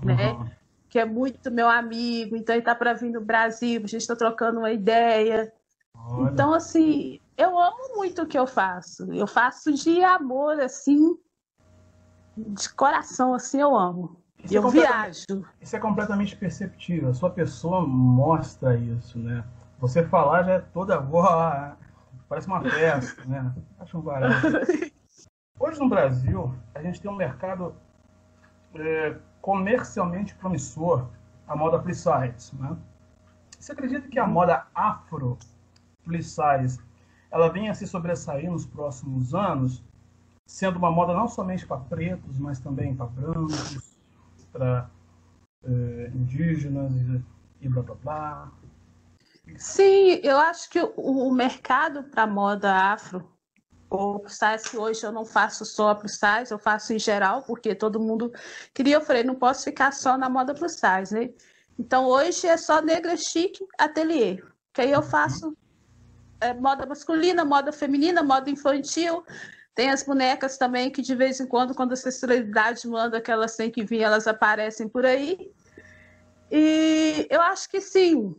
né? 0.02 0.32
Uhum. 0.32 0.50
Que 0.88 0.98
é 0.98 1.04
muito 1.04 1.50
meu 1.50 1.68
amigo, 1.68 2.36
então 2.36 2.54
ele 2.54 2.60
está 2.60 2.74
para 2.74 2.94
vir 2.94 3.10
no 3.10 3.20
Brasil, 3.20 3.82
a 3.84 3.86
gente 3.86 4.02
está 4.02 4.16
trocando 4.16 4.58
uma 4.60 4.72
ideia. 4.72 5.52
Olha. 5.94 6.30
Então, 6.30 6.54
assim, 6.54 7.20
eu 7.36 7.58
amo 7.58 7.96
muito 7.96 8.22
o 8.22 8.26
que 8.26 8.38
eu 8.38 8.46
faço. 8.46 9.12
Eu 9.12 9.26
faço 9.26 9.72
de 9.72 10.02
amor, 10.02 10.58
assim, 10.60 11.16
de 12.36 12.68
coração, 12.70 13.34
assim, 13.34 13.60
eu 13.60 13.76
amo. 13.76 14.16
Isso 14.42 14.54
é 14.54 14.58
eu 14.58 14.68
é 14.68 14.70
viajo. 14.70 15.44
Isso 15.60 15.76
é 15.76 15.78
completamente 15.78 16.36
perceptível. 16.36 17.10
A 17.10 17.14
sua 17.14 17.30
pessoa 17.30 17.86
mostra 17.86 18.76
isso, 18.76 19.18
né? 19.18 19.44
Você 19.78 20.02
falar 20.04 20.44
já 20.44 20.52
é 20.54 20.58
toda 20.60 20.98
voz, 20.98 21.74
parece 22.28 22.46
uma 22.46 22.62
festa, 22.62 23.24
né? 23.24 23.52
Acho 23.78 23.98
um 23.98 24.02
barato. 24.02 24.46
Hoje 25.60 25.78
no 25.80 25.88
Brasil, 25.88 26.54
a 26.74 26.80
gente 26.82 27.00
tem 27.00 27.10
um 27.10 27.16
mercado 27.16 27.74
é, 28.74 29.16
comercialmente 29.40 30.34
promissor, 30.34 31.08
a 31.46 31.56
moda 31.56 31.78
plus 31.78 31.98
size, 31.98 32.54
né? 32.56 32.76
Você 33.58 33.72
acredita 33.72 34.08
que 34.08 34.18
a 34.18 34.26
moda 34.26 34.66
afro 34.74 35.38
plus 36.04 36.26
size 36.26 36.80
ela 37.30 37.50
venha 37.50 37.72
a 37.72 37.74
se 37.74 37.86
sobressair 37.86 38.50
nos 38.50 38.64
próximos 38.64 39.34
anos, 39.34 39.82
sendo 40.46 40.78
uma 40.78 40.90
moda 40.90 41.12
não 41.12 41.28
somente 41.28 41.66
para 41.66 41.78
pretos, 41.78 42.38
mas 42.38 42.58
também 42.58 42.94
para 42.94 43.06
brancos, 43.06 43.98
para 44.50 44.90
eh, 45.64 46.10
indígenas 46.14 46.92
e, 47.60 47.68
blá 47.68 47.82
blá 47.82 47.94
blá. 47.96 48.52
Sim, 49.56 50.20
eu 50.22 50.38
acho 50.38 50.70
que 50.70 50.80
o, 50.80 50.92
o 50.96 51.32
mercado 51.32 52.04
para 52.04 52.26
moda 52.26 52.74
afro, 52.92 53.28
size, 54.26 54.70
que 54.70 54.76
hoje 54.76 55.04
eu 55.04 55.12
não 55.12 55.24
faço 55.24 55.64
só 55.64 55.94
plus 55.94 56.12
size, 56.12 56.50
eu 56.50 56.58
faço 56.58 56.92
em 56.92 56.98
geral, 56.98 57.42
porque 57.42 57.74
todo 57.74 58.00
mundo 58.00 58.32
queria, 58.74 58.96
eu 58.96 59.00
falei, 59.00 59.22
não 59.22 59.34
posso 59.34 59.64
ficar 59.64 59.92
só 59.92 60.18
na 60.18 60.28
moda 60.28 60.54
plus 60.54 60.72
size, 60.72 61.14
né? 61.14 61.30
Então 61.78 62.06
hoje 62.06 62.46
é 62.46 62.56
só 62.56 62.82
negra 62.82 63.16
chique 63.16 63.64
ateliê, 63.78 64.42
que 64.72 64.82
aí 64.82 64.90
eu 64.90 65.02
faço 65.02 65.56
é, 66.40 66.52
moda 66.52 66.86
masculina, 66.86 67.44
moda 67.44 67.72
feminina, 67.72 68.22
moda 68.22 68.50
infantil, 68.50 69.24
tem 69.74 69.90
as 69.90 70.02
bonecas 70.02 70.58
também 70.58 70.90
que 70.90 71.00
de 71.00 71.14
vez 71.14 71.40
em 71.40 71.46
quando, 71.46 71.74
quando 71.74 71.92
a 71.92 71.96
celebridade 71.96 72.86
manda 72.88 73.20
que 73.20 73.30
elas 73.30 73.54
têm 73.54 73.70
que 73.70 73.84
vir, 73.84 74.02
elas 74.02 74.26
aparecem 74.26 74.88
por 74.88 75.06
aí. 75.06 75.52
E 76.50 77.26
eu 77.30 77.40
acho 77.40 77.68
que 77.70 77.80
sim, 77.80 78.34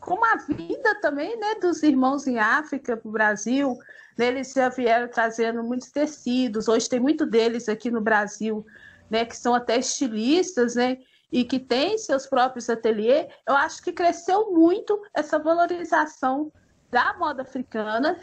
como 0.00 0.24
a 0.24 0.36
vida 0.36 1.00
também 1.00 1.38
né, 1.38 1.54
dos 1.60 1.82
irmãos 1.82 2.26
em 2.26 2.38
África 2.38 2.96
para 2.96 3.08
o 3.08 3.12
Brasil, 3.12 3.78
eles 4.18 4.52
já 4.52 4.68
vieram 4.68 5.08
trazendo 5.08 5.62
muitos 5.62 5.90
tecidos. 5.90 6.68
Hoje 6.68 6.88
tem 6.88 7.00
muito 7.00 7.26
deles 7.26 7.68
aqui 7.68 7.90
no 7.90 8.00
Brasil, 8.00 8.64
né, 9.10 9.24
que 9.24 9.36
são 9.36 9.54
até 9.54 9.78
estilistas, 9.78 10.74
né, 10.74 10.98
e 11.32 11.44
que 11.44 11.58
têm 11.58 11.98
seus 11.98 12.26
próprios 12.26 12.70
ateliês. 12.70 13.26
Eu 13.46 13.56
acho 13.56 13.82
que 13.82 13.92
cresceu 13.92 14.52
muito 14.52 15.00
essa 15.12 15.38
valorização 15.38 16.52
da 16.90 17.14
moda 17.18 17.42
africana 17.42 18.18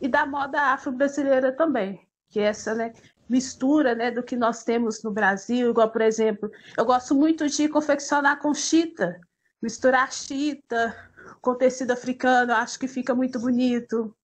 e 0.00 0.08
da 0.08 0.26
moda 0.26 0.60
afro-brasileira 0.72 1.52
também, 1.52 2.06
que 2.28 2.38
é 2.38 2.44
essa 2.44 2.74
né, 2.74 2.92
mistura 3.28 3.94
né, 3.94 4.10
do 4.10 4.22
que 4.22 4.36
nós 4.36 4.64
temos 4.64 5.02
no 5.02 5.10
Brasil, 5.10 5.70
igual, 5.70 5.90
por 5.90 6.02
exemplo, 6.02 6.50
eu 6.76 6.84
gosto 6.84 7.14
muito 7.14 7.48
de 7.48 7.68
confeccionar 7.68 8.38
com 8.40 8.52
chita, 8.52 9.20
misturar 9.62 10.12
chita 10.12 10.94
com 11.40 11.54
tecido 11.54 11.92
africano, 11.92 12.52
acho 12.52 12.78
que 12.78 12.88
fica 12.88 13.14
muito 13.14 13.38
bonito. 13.38 14.14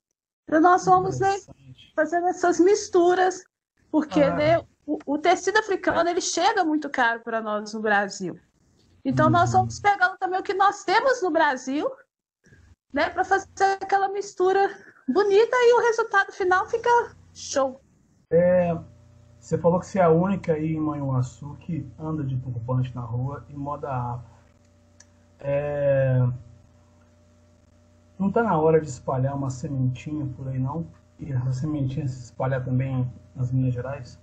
Então 0.46 0.60
nós 0.60 0.84
vamos 0.84 1.18
né, 1.18 1.36
fazendo 1.94 2.28
essas 2.28 2.60
misturas, 2.60 3.44
porque 3.90 4.22
ah. 4.22 4.34
né, 4.34 4.58
o, 4.86 4.98
o, 5.04 5.18
tecido 5.18 5.58
africano 5.58 6.08
ele 6.08 6.20
chega 6.20 6.64
muito 6.64 6.88
caro 6.88 7.20
para 7.20 7.40
nós 7.40 7.74
no 7.74 7.80
Brasil. 7.80 8.38
Então 9.04 9.26
uhum. 9.26 9.32
nós 9.32 9.52
vamos 9.52 9.80
pegando 9.80 10.16
também 10.18 10.38
o 10.38 10.42
que 10.42 10.54
nós 10.54 10.84
temos 10.84 11.20
no 11.22 11.30
Brasil, 11.30 11.90
né, 12.92 13.10
para 13.10 13.24
fazer 13.24 13.78
aquela 13.80 14.08
mistura 14.08 14.70
bonita 15.08 15.56
e 15.56 15.74
o 15.74 15.82
resultado 15.82 16.32
final 16.32 16.66
fica 16.66 16.90
show. 17.34 17.80
É, 18.30 18.76
você 19.38 19.58
falou 19.58 19.78
que 19.80 19.86
você 19.86 19.98
é 19.98 20.02
a 20.02 20.10
única 20.10 20.54
aí 20.54 20.74
em 20.74 20.80
Manhuaçu 20.80 21.56
que 21.60 21.88
anda 21.98 22.24
de 22.24 22.36
turbante 22.38 22.94
na 22.94 23.02
rua 23.02 23.44
e 23.48 23.54
moda 23.54 23.90
afro. 23.90 24.36
É, 25.38 26.26
não 28.18 28.28
está 28.28 28.42
na 28.42 28.58
hora 28.58 28.80
de 28.80 28.88
espalhar 28.88 29.34
uma 29.34 29.50
sementinha 29.50 30.26
por 30.36 30.48
aí, 30.48 30.58
não? 30.58 30.86
E 31.18 31.32
essa 31.32 31.52
sementinha 31.52 32.06
se 32.08 32.24
espalhar 32.24 32.64
também 32.64 33.10
nas 33.34 33.52
Minas 33.52 33.74
Gerais? 33.74 34.20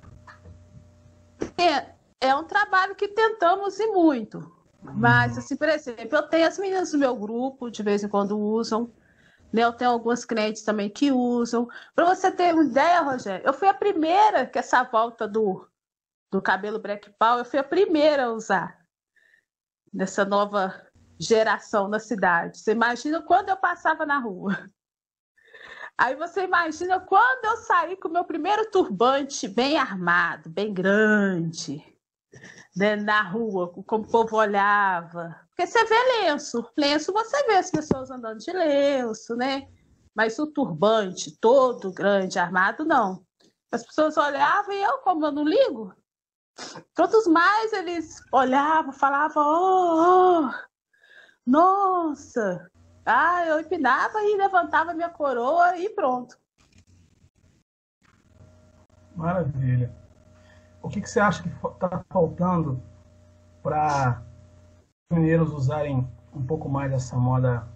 É, 1.58 1.94
é 2.22 2.36
um 2.36 2.44
trabalho 2.44 2.96
que 2.96 3.08
tentamos 3.08 3.80
e 3.80 3.88
muito. 3.88 4.40
Uhum. 4.84 4.94
Mas, 4.96 5.38
assim, 5.38 5.56
por 5.56 5.70
exemplo, 5.70 6.16
eu 6.18 6.28
tenho 6.28 6.48
as 6.48 6.58
meninas 6.58 6.92
do 6.92 6.98
meu 6.98 7.16
grupo, 7.16 7.70
de 7.70 7.82
vez 7.84 8.04
em 8.04 8.10
quando 8.10 8.38
usam. 8.38 8.92
Né? 9.52 9.64
Eu 9.64 9.74
tenho 9.74 9.92
algumas 9.92 10.26
clientes 10.26 10.64
também 10.64 10.90
que 10.90 11.12
usam. 11.12 11.68
Para 11.96 12.06
você 12.06 12.32
ter 12.32 12.54
uma 12.54 12.64
ideia, 12.64 13.02
Rogério, 13.02 13.46
eu 13.46 13.54
fui 13.54 13.68
a 13.68 13.74
primeira 13.74 14.46
que 14.46 14.58
essa 14.60 14.84
volta 14.84 15.28
do, 15.28 15.68
do 16.32 16.42
cabelo 16.42 16.80
black 16.80 17.12
power, 17.20 17.40
eu 17.40 17.46
fui 17.46 17.60
a 17.60 17.64
primeira 17.64 18.26
a 18.26 18.32
usar 18.32 18.84
nessa 19.94 20.26
nova 20.26 20.74
geração 21.20 21.88
na 21.88 22.00
cidade. 22.00 22.60
Você 22.60 22.72
imagina 22.72 23.22
quando 23.22 23.50
eu 23.50 23.58
passava 23.58 24.06
na 24.06 24.20
rua. 24.20 24.70
Aí 25.98 26.16
você 26.16 26.44
imagina 26.44 27.00
quando 27.00 27.46
eu 27.46 27.58
saí 27.58 27.96
com 27.96 28.08
o 28.08 28.12
meu 28.12 28.24
primeiro 28.24 28.70
turbante 28.72 29.48
bem 29.48 29.78
armado, 29.78 30.50
bem 30.50 30.74
grande, 30.74 31.84
né, 32.76 32.96
na 32.96 33.22
rua, 33.22 33.72
como 33.86 34.04
o 34.04 34.12
povo 34.12 34.38
olhava. 34.38 35.40
Porque 35.50 35.68
você 35.68 35.86
vê 35.86 36.22
lenço. 36.22 36.68
Lenço 36.76 37.14
você 37.14 37.46
vê 37.46 37.54
as 37.54 37.70
pessoas 37.70 38.10
andando 38.10 38.40
de 38.40 38.52
lenço, 38.52 39.36
né? 39.36 39.68
Mas 40.16 40.38
o 40.40 40.48
turbante 40.48 41.38
todo 41.40 41.94
grande, 41.94 42.40
armado, 42.40 42.84
não. 42.84 43.24
As 43.72 43.86
pessoas 43.86 44.18
olhavam 44.18 44.74
e 44.74 44.82
eu, 44.82 44.98
como 45.00 45.26
eu 45.26 45.32
não 45.32 45.44
ligo, 45.44 45.94
todos 46.94 47.28
mais 47.28 47.74
eles 47.74 48.22
olhavam, 48.32 48.94
falavam, 48.94 49.44
oh, 49.44 50.48
oh, 50.48 50.52
nossa! 51.46 52.70
Ah, 53.06 53.46
eu 53.46 53.60
empinava 53.60 54.22
e 54.22 54.38
levantava 54.38 54.94
minha 54.94 55.10
coroa 55.10 55.78
e 55.78 55.90
pronto. 55.90 56.38
Maravilha. 59.16 59.94
O 60.82 60.90
que, 60.90 61.02
que 61.02 61.10
você 61.10 61.20
acha 61.20 61.44
que 61.44 61.50
está 61.50 62.04
faltando 62.10 62.82
para 63.62 64.22
os 65.10 65.18
mineiros 65.18 65.52
usarem 65.54 66.08
um 66.34 66.46
pouco 66.46 66.70
mais 66.70 66.92
essa 66.92 67.16
moda 67.16 67.68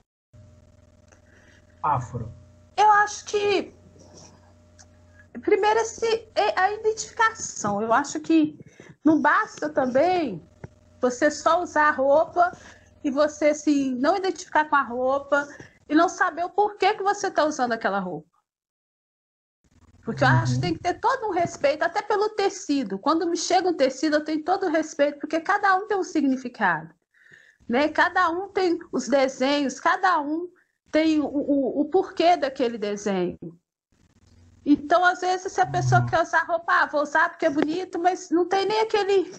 afro? 1.81 2.31
Eu 2.75 2.89
acho 2.91 3.25
que 3.25 3.73
primeiro 5.41 5.79
esse, 5.79 6.27
é 6.35 6.59
a 6.59 6.71
identificação. 6.73 7.81
Eu 7.81 7.93
acho 7.93 8.19
que 8.19 8.59
não 9.03 9.21
basta 9.21 9.69
também 9.69 10.41
você 10.99 11.29
só 11.29 11.61
usar 11.61 11.91
roupa 11.91 12.51
e 13.07 13.11
você 13.11 13.53
se 13.53 13.91
não 13.95 14.17
identificar 14.17 14.65
com 14.65 14.75
a 14.75 14.83
roupa 14.83 15.47
e 15.87 15.95
não 15.95 16.09
saber 16.09 16.43
o 16.43 16.49
porquê 16.49 16.93
que 16.93 17.03
você 17.03 17.27
está 17.27 17.45
usando 17.45 17.71
aquela 17.71 17.99
roupa. 17.99 18.27
Porque 20.03 20.23
eu 20.23 20.27
acho 20.27 20.55
que 20.55 20.61
tem 20.61 20.73
que 20.73 20.81
ter 20.81 20.99
todo 20.99 21.27
um 21.27 21.31
respeito, 21.31 21.83
até 21.83 22.01
pelo 22.01 22.29
tecido. 22.29 22.99
Quando 22.99 23.27
me 23.27 23.37
chega 23.37 23.67
um 23.67 23.73
tecido, 23.73 24.17
eu 24.17 24.23
tenho 24.23 24.43
todo 24.43 24.65
o 24.65 24.69
respeito, 24.69 25.19
porque 25.19 25.39
cada 25.39 25.75
um 25.75 25.87
tem 25.87 25.97
um 25.97 26.03
significado. 26.03 26.93
Né? 27.67 27.89
Cada 27.89 28.29
um 28.29 28.49
tem 28.49 28.79
os 28.91 29.07
desenhos, 29.07 29.79
cada 29.79 30.21
um 30.21 30.49
tem 30.91 31.19
o, 31.19 31.25
o, 31.25 31.81
o 31.81 31.85
porquê 31.85 32.37
daquele 32.37 32.77
desenho. 32.77 33.37
Então, 34.65 35.03
às 35.03 35.21
vezes, 35.21 35.51
se 35.51 35.61
a 35.61 35.65
pessoa 35.65 36.05
quer 36.05 36.21
usar 36.21 36.43
roupa, 36.43 36.73
ah, 36.73 36.85
vou 36.87 37.01
usar 37.01 37.29
porque 37.29 37.45
é 37.45 37.49
bonito, 37.49 37.99
mas 37.99 38.29
não 38.29 38.45
tem 38.45 38.65
nem 38.65 38.81
aquele 38.81 39.31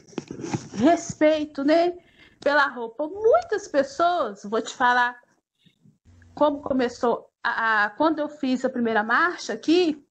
respeito, 0.75 1.65
né? 1.65 1.97
Pela 2.41 2.69
roupa. 2.69 3.07
Muitas 3.09 3.69
pessoas, 3.69 4.45
vou 4.45 4.61
te 4.63 4.75
falar 4.75 5.19
como 6.35 6.63
começou, 6.63 7.29
a, 7.43 7.85
a 7.85 7.91
quando 7.91 8.21
eu 8.21 8.29
fiz 8.29 8.65
a 8.65 8.71
primeira 8.71 9.03
marcha 9.03 9.53
aqui, 9.53 10.07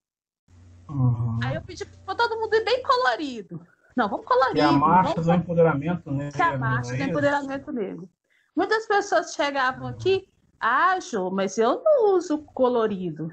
uhum. 0.90 1.40
aí 1.42 1.56
eu 1.56 1.62
pedi 1.62 1.86
para 1.86 2.16
todo 2.16 2.38
mundo 2.38 2.54
ir 2.54 2.66
bem 2.66 2.84
colorido. 2.84 3.66
Não, 3.96 4.10
vamos 4.10 4.26
colorido. 4.26 4.60
É 4.60 4.66
a 4.66 4.72
marcha 4.74 5.14
vamos... 5.14 5.26
do 5.26 5.34
empoderamento 5.34 6.12
negro. 6.12 6.42
É 6.42 6.44
a 6.44 6.58
marcha 6.58 6.94
é 6.94 6.98
do 6.98 7.04
empoderamento 7.04 7.72
negro. 7.72 8.10
Muitas 8.56 8.86
pessoas 8.88 9.34
chegavam 9.34 9.88
aqui, 9.88 10.28
ah, 10.60 11.00
Jô, 11.00 11.32
mas 11.32 11.58
eu 11.58 11.82
não 11.84 12.16
uso 12.16 12.40
colorido. 12.54 13.32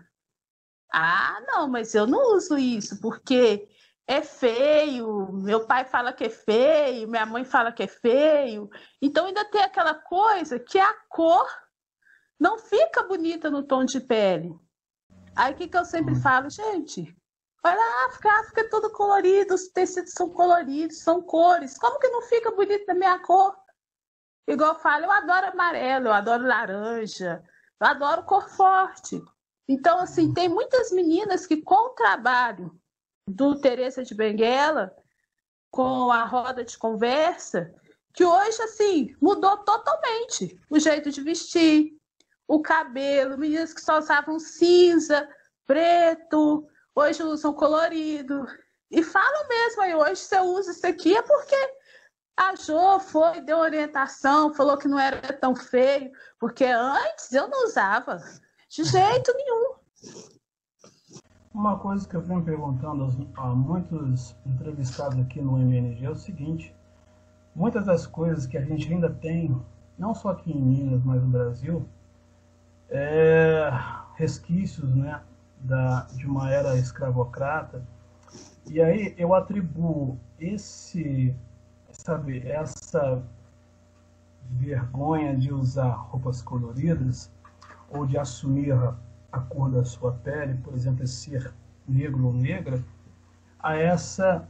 Ah, 0.92 1.42
não, 1.46 1.68
mas 1.68 1.94
eu 1.94 2.06
não 2.06 2.36
uso 2.36 2.56
isso 2.56 3.00
porque 3.00 3.68
é 4.06 4.20
feio, 4.20 5.32
meu 5.32 5.66
pai 5.66 5.84
fala 5.84 6.12
que 6.12 6.24
é 6.24 6.30
feio, 6.30 7.08
minha 7.08 7.24
mãe 7.24 7.44
fala 7.44 7.72
que 7.72 7.82
é 7.82 7.86
feio. 7.86 8.68
Então 9.00 9.26
ainda 9.26 9.44
tem 9.46 9.62
aquela 9.62 9.94
coisa 9.94 10.58
que 10.58 10.78
a 10.78 10.92
cor 11.08 11.46
não 12.38 12.58
fica 12.58 13.02
bonita 13.02 13.50
no 13.50 13.62
tom 13.62 13.84
de 13.84 14.00
pele. 14.00 14.54
Aí 15.34 15.52
o 15.52 15.56
que, 15.56 15.68
que 15.68 15.76
eu 15.76 15.84
sempre 15.84 16.14
hum. 16.14 16.20
falo, 16.20 16.50
gente? 16.50 17.16
Olha 17.64 17.80
a 17.80 18.06
África, 18.06 18.28
a 18.28 18.40
África 18.40 18.60
é 18.60 18.68
todo 18.68 18.92
colorido, 18.92 19.54
os 19.54 19.68
tecidos 19.68 20.12
são 20.12 20.28
coloridos, 20.28 20.98
são 20.98 21.22
cores. 21.22 21.78
Como 21.78 21.98
que 21.98 22.08
não 22.08 22.20
fica 22.22 22.50
bonito 22.50 22.84
da 22.84 22.94
minha 22.94 23.18
cor? 23.20 23.56
Igual 24.46 24.74
eu 24.74 24.80
falo, 24.80 25.04
eu 25.04 25.10
adoro 25.10 25.46
amarelo, 25.46 26.08
eu 26.08 26.12
adoro 26.12 26.46
laranja, 26.46 27.42
eu 27.80 27.86
adoro 27.86 28.24
cor 28.24 28.50
forte. 28.50 29.22
Então, 29.66 29.98
assim, 29.98 30.34
tem 30.34 30.46
muitas 30.46 30.92
meninas 30.92 31.46
que 31.46 31.62
com 31.62 31.86
o 31.86 31.94
trabalho 31.94 32.78
do 33.26 33.58
Teresa 33.60 34.02
de 34.02 34.14
Benguela, 34.14 34.94
com 35.70 36.10
a 36.10 36.24
roda 36.24 36.64
de 36.64 36.78
conversa, 36.78 37.74
que 38.12 38.24
hoje, 38.24 38.62
assim, 38.62 39.14
mudou 39.20 39.56
totalmente 39.58 40.58
o 40.70 40.78
jeito 40.78 41.10
de 41.10 41.20
vestir, 41.20 41.98
o 42.46 42.62
cabelo, 42.62 43.36
meninas 43.36 43.74
que 43.74 43.80
só 43.80 43.98
usavam 43.98 44.38
cinza, 44.38 45.28
preto, 45.66 46.68
hoje 46.94 47.22
usam 47.22 47.52
colorido. 47.52 48.46
E 48.90 49.02
falam 49.02 49.48
mesmo 49.48 49.82
aí, 49.82 49.94
hoje 49.94 50.16
você 50.16 50.38
usa 50.40 50.70
isso 50.70 50.86
aqui 50.86 51.16
é 51.16 51.22
porque 51.22 51.56
a 52.36 52.54
Jo 52.54 53.00
foi, 53.00 53.40
deu 53.40 53.58
orientação, 53.58 54.54
falou 54.54 54.76
que 54.76 54.88
não 54.88 54.98
era 54.98 55.32
tão 55.32 55.54
feio, 55.56 56.10
porque 56.38 56.64
antes 56.64 57.32
eu 57.32 57.48
não 57.48 57.64
usava. 57.64 58.18
De 58.68 58.84
jeito 58.84 59.32
nenhum. 59.34 59.74
Uma 61.54 61.78
coisa 61.78 62.06
que 62.08 62.16
eu 62.16 62.20
venho 62.20 62.42
perguntando 62.42 63.08
a 63.36 63.46
muitos 63.54 64.34
entrevistados 64.44 65.16
aqui 65.20 65.40
no 65.40 65.56
MNG 65.56 66.04
é 66.04 66.10
o 66.10 66.16
seguinte: 66.16 66.74
muitas 67.54 67.86
das 67.86 68.08
coisas 68.08 68.44
que 68.44 68.58
a 68.58 68.64
gente 68.64 68.92
ainda 68.92 69.08
tem, 69.08 69.56
não 69.96 70.12
só 70.16 70.30
aqui 70.30 70.50
em 70.50 70.60
Minas, 70.60 71.04
mas 71.04 71.22
no 71.22 71.28
Brasil, 71.28 71.88
é 72.90 73.70
resquícios 74.16 74.92
né, 74.96 75.22
da, 75.60 76.08
de 76.12 76.26
uma 76.26 76.50
era 76.50 76.76
escravocrata. 76.76 77.86
E 78.66 78.80
aí 78.80 79.14
eu 79.16 79.32
atribuo 79.32 80.18
esse, 80.40 81.32
sabe, 81.92 82.48
essa 82.48 83.22
vergonha 84.50 85.36
de 85.36 85.52
usar 85.52 85.92
roupas 85.92 86.42
coloridas 86.42 87.30
ou 87.88 88.04
de 88.04 88.18
assumir 88.18 88.72
a 89.34 89.40
cor 89.40 89.68
da 89.70 89.84
sua 89.84 90.12
pele, 90.12 90.54
por 90.62 90.74
exemplo, 90.74 91.04
ser 91.06 91.52
negro 91.88 92.26
ou 92.26 92.32
negra, 92.32 92.82
a 93.58 93.76
essa, 93.76 94.48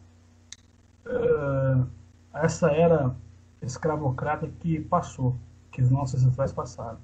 uh, 1.07 1.89
a 2.33 2.45
essa 2.45 2.71
era 2.71 3.17
escravocrata 3.63 4.47
que 4.61 4.81
passou, 4.81 5.39
que 5.73 5.81
os 5.81 5.91
nossos 5.91 6.23
ancestrais 6.23 6.53
passaram. 6.53 6.99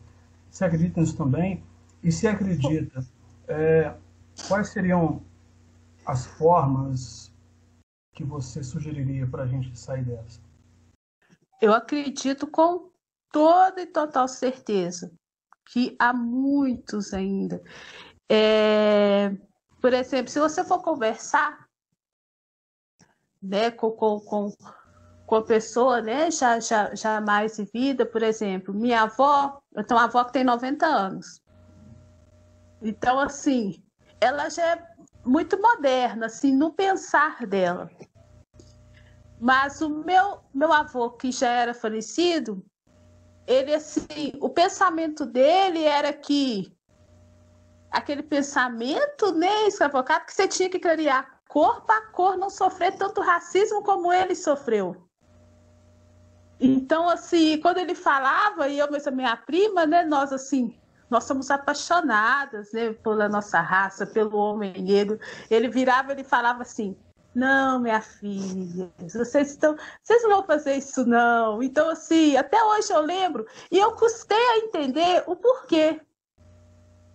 Você 0.50 0.64
acredita 0.64 1.00
nisso 1.00 1.16
também? 1.16 1.64
E 2.02 2.12
se 2.12 2.26
acredita, 2.26 3.02
é, 3.48 3.94
quais 4.46 4.68
seriam 4.68 5.22
as 6.04 6.26
formas 6.26 7.32
que 8.14 8.24
você 8.24 8.62
sugeriria 8.62 9.26
para 9.26 9.44
a 9.44 9.46
gente 9.46 9.78
sair 9.78 10.04
dessa? 10.04 10.40
Eu 11.62 11.72
acredito 11.72 12.46
com 12.46 12.90
toda 13.32 13.80
e 13.80 13.86
total 13.86 14.28
certeza 14.28 15.10
que 15.72 15.96
há 15.98 16.12
muitos 16.12 17.14
ainda. 17.14 17.62
É, 18.28 19.32
por 19.80 19.92
exemplo, 19.92 20.30
se 20.30 20.38
você 20.38 20.64
for 20.64 20.82
conversar 20.82 21.66
né, 23.42 23.70
com, 23.70 23.90
com, 23.92 24.52
com, 25.26 25.36
a 25.36 25.42
pessoa 25.42 26.00
né, 26.02 26.30
já, 26.30 26.60
já, 26.60 26.94
já 26.94 27.20
mais 27.20 27.56
de 27.56 27.64
vida, 27.64 28.04
por 28.04 28.22
exemplo, 28.22 28.74
minha 28.74 29.02
avó, 29.02 29.60
eu 29.74 29.84
tenho 29.84 29.98
uma 29.98 30.06
avó 30.06 30.24
que 30.24 30.32
tem 30.32 30.44
90 30.44 30.86
anos. 30.86 31.40
Então, 32.82 33.18
assim, 33.18 33.82
ela 34.20 34.48
já 34.48 34.74
é 34.74 34.86
muito 35.24 35.60
moderna, 35.60 36.26
assim, 36.26 36.54
no 36.54 36.72
pensar 36.72 37.46
dela. 37.46 37.90
Mas 39.40 39.80
o 39.80 39.88
meu, 39.88 40.40
meu 40.52 40.72
avô, 40.72 41.10
que 41.10 41.32
já 41.32 41.48
era 41.48 41.72
falecido, 41.72 42.64
ele 43.50 43.74
assim, 43.74 44.32
o 44.40 44.48
pensamento 44.48 45.26
dele 45.26 45.82
era 45.82 46.12
que 46.12 46.72
aquele 47.90 48.22
pensamento, 48.22 49.32
né, 49.32 49.66
escravocrata, 49.66 50.24
que 50.24 50.32
você 50.32 50.46
tinha 50.46 50.70
que 50.70 50.78
criar 50.78 51.40
cor 51.48 51.82
para 51.82 52.06
cor 52.12 52.36
não 52.36 52.48
sofrer 52.48 52.96
tanto 52.96 53.20
racismo 53.20 53.82
como 53.82 54.12
ele 54.12 54.36
sofreu. 54.36 55.04
Então, 56.60 57.08
assim, 57.08 57.58
quando 57.60 57.78
ele 57.78 57.94
falava, 57.94 58.68
e 58.68 58.78
eu 58.78 58.88
mesmo, 58.88 59.10
minha 59.16 59.36
prima, 59.36 59.84
né, 59.84 60.04
nós 60.04 60.32
assim, 60.32 60.78
nós 61.10 61.24
somos 61.24 61.50
apaixonadas, 61.50 62.72
né, 62.72 62.92
pela 62.92 63.28
nossa 63.28 63.60
raça, 63.60 64.06
pelo 64.06 64.36
homem 64.36 64.80
negro. 64.80 65.18
Ele 65.50 65.68
virava, 65.68 66.12
ele 66.12 66.22
falava 66.22 66.62
assim: 66.62 66.96
não, 67.34 67.80
minha 67.80 68.00
filha, 68.00 68.90
vocês 68.98 69.50
estão, 69.50 69.76
vocês 70.02 70.22
não 70.22 70.30
vão 70.30 70.44
fazer 70.44 70.76
isso 70.76 71.06
não. 71.06 71.62
Então 71.62 71.88
assim, 71.90 72.36
até 72.36 72.62
hoje 72.62 72.92
eu 72.92 73.00
lembro 73.00 73.46
e 73.70 73.78
eu 73.78 73.92
custei 73.92 74.36
a 74.36 74.58
entender 74.58 75.24
o 75.26 75.36
porquê. 75.36 76.00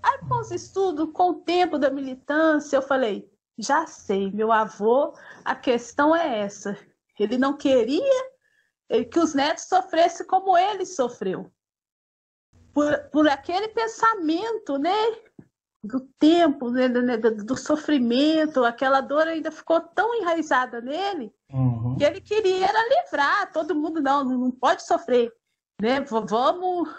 Aí 0.02 0.20
com 0.28 0.40
os 0.40 0.52
estudos, 0.52 1.12
com 1.14 1.32
o 1.32 1.42
tempo 1.42 1.78
da 1.78 1.90
militância, 1.90 2.78
eu 2.78 2.82
falei, 2.82 3.30
já 3.58 3.88
sei, 3.88 4.32
meu 4.32 4.52
avô, 4.52 5.14
a 5.44 5.56
questão 5.56 6.16
é 6.16 6.40
essa. 6.40 6.78
Ele 7.20 7.38
não 7.38 7.58
queria 7.58 8.30
que 9.12 9.20
os 9.20 9.34
netos 9.34 9.66
sofressem 9.66 10.26
como 10.28 10.58
ele 10.58 10.86
sofreu. 10.86 11.52
Por, 12.74 13.10
por 13.10 13.28
aquele 13.28 13.70
pensamento, 13.70 14.78
né? 14.78 14.92
Do 15.86 16.02
tempo, 16.20 16.70
né, 16.72 16.88
do, 16.88 17.56
sofrimento, 17.56 18.64
aquela 18.64 19.02
dor 19.02 19.28
ainda 19.28 19.52
ficou 19.52 19.80
tão 19.80 20.16
enraizada 20.16 20.82
nele 20.82 21.34
uhum. 21.52 21.96
que 21.98 22.04
ele 22.04 22.22
queria 22.22 22.68
era 22.68 22.90
livrar 22.90 23.52
todo 23.52 23.76
mundo, 23.76 24.02
não, 24.02 24.24
não 24.24 24.52
pode 24.52 24.84
sofrer, 24.84 25.32
né? 25.80 26.02
Vamos 26.02 26.90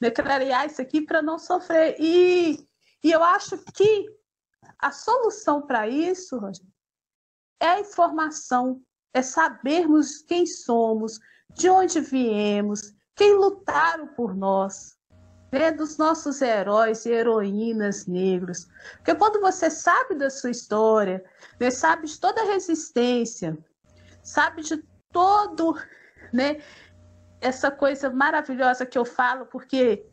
declarar 0.00 0.66
isso 0.66 0.82
aqui 0.82 1.00
para 1.00 1.22
não 1.22 1.38
sofrer. 1.38 1.96
E, 1.98 2.66
e 3.02 3.12
eu 3.12 3.22
acho 3.22 3.56
que 3.72 4.06
a 4.78 4.90
solução 4.90 5.62
para 5.62 5.88
isso 5.88 6.40
é 7.60 7.66
a 7.66 7.80
informação, 7.80 8.82
é 9.14 9.22
sabermos 9.22 10.18
quem 10.22 10.44
somos, 10.44 11.18
de 11.50 11.68
onde 11.70 12.00
viemos, 12.00 12.92
quem 13.14 13.34
lutaram 13.34 14.08
por 14.08 14.34
nós 14.34 14.96
né, 15.54 15.70
dos 15.70 15.96
nossos 15.96 16.42
heróis 16.42 17.06
e 17.06 17.10
heroínas 17.10 18.06
negros. 18.06 18.66
Porque 18.96 19.14
quando 19.14 19.40
você 19.40 19.70
sabe 19.70 20.16
da 20.16 20.28
sua 20.28 20.50
história, 20.50 21.24
né, 21.60 21.70
sabe 21.70 22.08
de 22.08 22.18
toda 22.18 22.42
a 22.42 22.46
resistência, 22.46 23.56
sabe 24.20 24.62
de 24.62 24.84
todo, 25.12 25.78
né, 26.32 26.60
essa 27.40 27.70
coisa 27.70 28.10
maravilhosa 28.10 28.84
que 28.84 28.98
eu 28.98 29.04
falo, 29.04 29.46
porque 29.46 30.04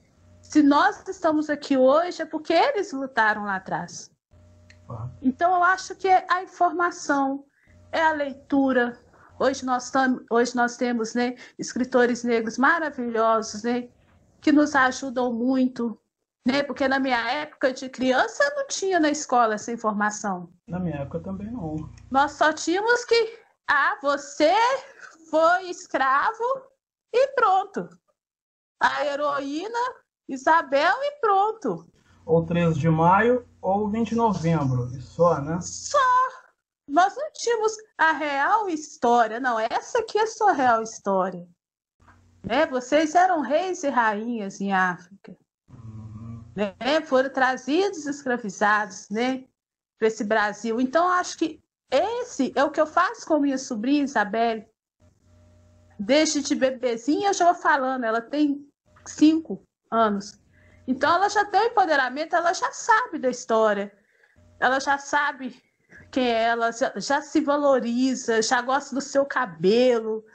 se 0.44 0.62
nós 0.62 1.04
estamos 1.08 1.50
aqui 1.50 1.76
hoje 1.76 2.22
é 2.22 2.26
porque 2.26 2.54
eles 2.54 2.94
lutaram 2.94 3.46
lá 3.46 3.56
atrás. 3.56 4.12
Então 5.24 5.56
eu 5.56 5.64
acho 5.64 5.96
que 5.96 6.08
é 6.08 6.24
a 6.30 6.44
informação, 6.44 7.46
é 7.92 8.04
a 8.04 8.12
leitura. 8.12 8.96
Hoje 9.40 9.66
nós, 9.66 9.92
hoje 10.30 10.56
nós 10.56 10.78
temos 10.78 11.16
né, 11.16 11.36
escritores 11.58 12.24
negros 12.24 12.60
maravilhosos, 12.60 13.64
né, 13.64 13.90
que 14.42 14.52
nos 14.52 14.76
ajudam 14.76 15.32
muito, 15.32 16.00
né? 16.46 16.64
Porque 16.64 16.88
na 16.88 17.00
minha 17.00 17.20
época 17.32 17.72
de 17.72 17.88
criança 17.90 18.44
não 18.56 18.68
tinha 18.68 19.00
na 19.00 19.10
escola 19.10 19.56
essa 19.56 19.72
informação. 19.72 20.52
Na 20.68 20.80
minha 20.80 20.98
época 20.98 21.20
também 21.20 21.52
não. 21.52 21.90
Nós 22.10 22.32
só 22.34 22.52
tínhamos 22.52 23.06
que, 23.06 23.40
ah, 23.70 23.98
você 24.02 24.54
foi 25.30 25.70
escravo 25.70 26.44
e 27.14 27.28
pronto. 27.36 27.88
A 28.82 29.06
heroína 29.06 29.80
Isabel 30.28 30.96
e 31.04 31.20
pronto. 31.20 31.86
ou 32.26 32.46
13 32.46 32.80
de 32.80 32.90
maio, 32.90 33.46
ou 33.62 33.90
20 33.90 34.10
de 34.10 34.16
novembro, 34.16 34.90
e 34.96 35.02
só, 35.02 35.42
né? 35.42 35.60
Só! 35.62 35.98
Nós 36.88 37.16
não 37.16 37.32
tínhamos 37.34 37.74
a 37.98 38.12
real 38.14 38.70
história, 38.70 39.40
não, 39.40 39.60
essa 39.60 40.00
aqui 40.00 40.18
é 40.18 40.24
a 40.24 40.28
sua 40.28 40.52
real 40.54 40.82
história. 40.82 41.48
Né? 42.44 42.66
Vocês 42.66 43.16
eram 43.16 43.42
reis 43.42 43.84
e 43.84 43.90
rainhas 43.90 44.60
em 44.60 44.74
África. 44.74 45.36
Uhum. 45.70 46.44
Né? 46.56 47.02
Foram 47.06 47.30
trazidos 47.30 48.06
escravizados 48.06 49.10
né? 49.10 49.46
para 49.98 50.08
esse 50.08 50.24
Brasil. 50.24 50.82
Então, 50.82 51.08
acho 51.08 51.38
que 51.38 51.62
esse 51.92 52.54
é 52.56 52.64
o 52.64 52.72
que 52.72 52.80
eu 52.80 52.88
faço 52.88 53.28
com 53.28 53.40
minha 53.40 53.58
sobrinha 53.58 54.04
Isabelle. 54.04 54.66
Desde 56.00 56.42
de 56.42 56.56
bebezinha 56.56 57.30
eu 57.30 57.34
já 57.34 57.46
vou 57.46 57.62
falando, 57.62 58.06
ela 58.06 58.22
tem 58.22 58.66
cinco 59.06 59.62
anos. 59.92 60.40
Então 60.88 61.14
ela 61.14 61.30
já 61.30 61.46
tem 61.46 61.68
empoderamento, 61.68 62.36
ela 62.36 62.54
já 62.54 62.72
sabe 62.72 63.20
da 63.20 63.30
história, 63.30 63.92
ela 64.60 64.80
já 64.80 64.98
sabe 64.98 65.62
quem 66.12 66.28
é 66.28 66.44
ela, 66.44 66.72
já, 66.72 66.92
já 66.96 67.22
se 67.22 67.40
valoriza, 67.42 68.42
já 68.42 68.62
gosta 68.62 68.96
do 68.96 69.02
seu 69.02 69.26
cabelo, 69.26 70.26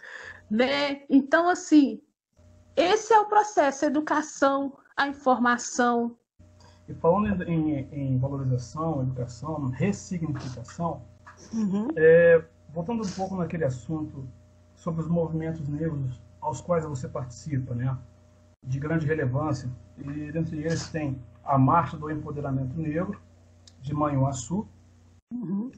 né? 0.51 1.03
Então, 1.09 1.49
assim, 1.49 2.01
esse 2.77 3.13
é 3.13 3.19
o 3.19 3.27
processo, 3.27 3.85
a 3.85 3.89
educação, 3.89 4.77
a 4.97 5.09
informação. 5.09 6.17
E 6.89 6.95
falando 6.95 7.43
em, 7.43 7.89
em 7.91 8.19
valorização, 8.19 9.03
educação, 9.03 9.69
ressignificação, 9.71 11.03
uhum. 11.53 11.89
é, 11.97 12.45
voltando 12.73 13.05
um 13.05 13.11
pouco 13.11 13.37
naquele 13.37 13.65
assunto 13.65 14.29
sobre 14.75 15.01
os 15.01 15.09
movimentos 15.09 15.67
negros 15.69 16.21
aos 16.41 16.61
quais 16.61 16.85
você 16.85 17.09
participa, 17.09 17.75
né? 17.75 17.97
De 18.63 18.79
grande 18.79 19.07
relevância. 19.07 19.69
E 19.99 20.31
dentre 20.31 20.59
eles 20.59 20.89
tem 20.91 21.21
a 21.43 21.59
Marcha 21.59 21.97
do 21.97 22.11
Empoderamento 22.11 22.79
Negro, 22.79 23.21
de 23.81 23.95
Manhuaçu, 23.95 24.67
uhum. 25.33 25.71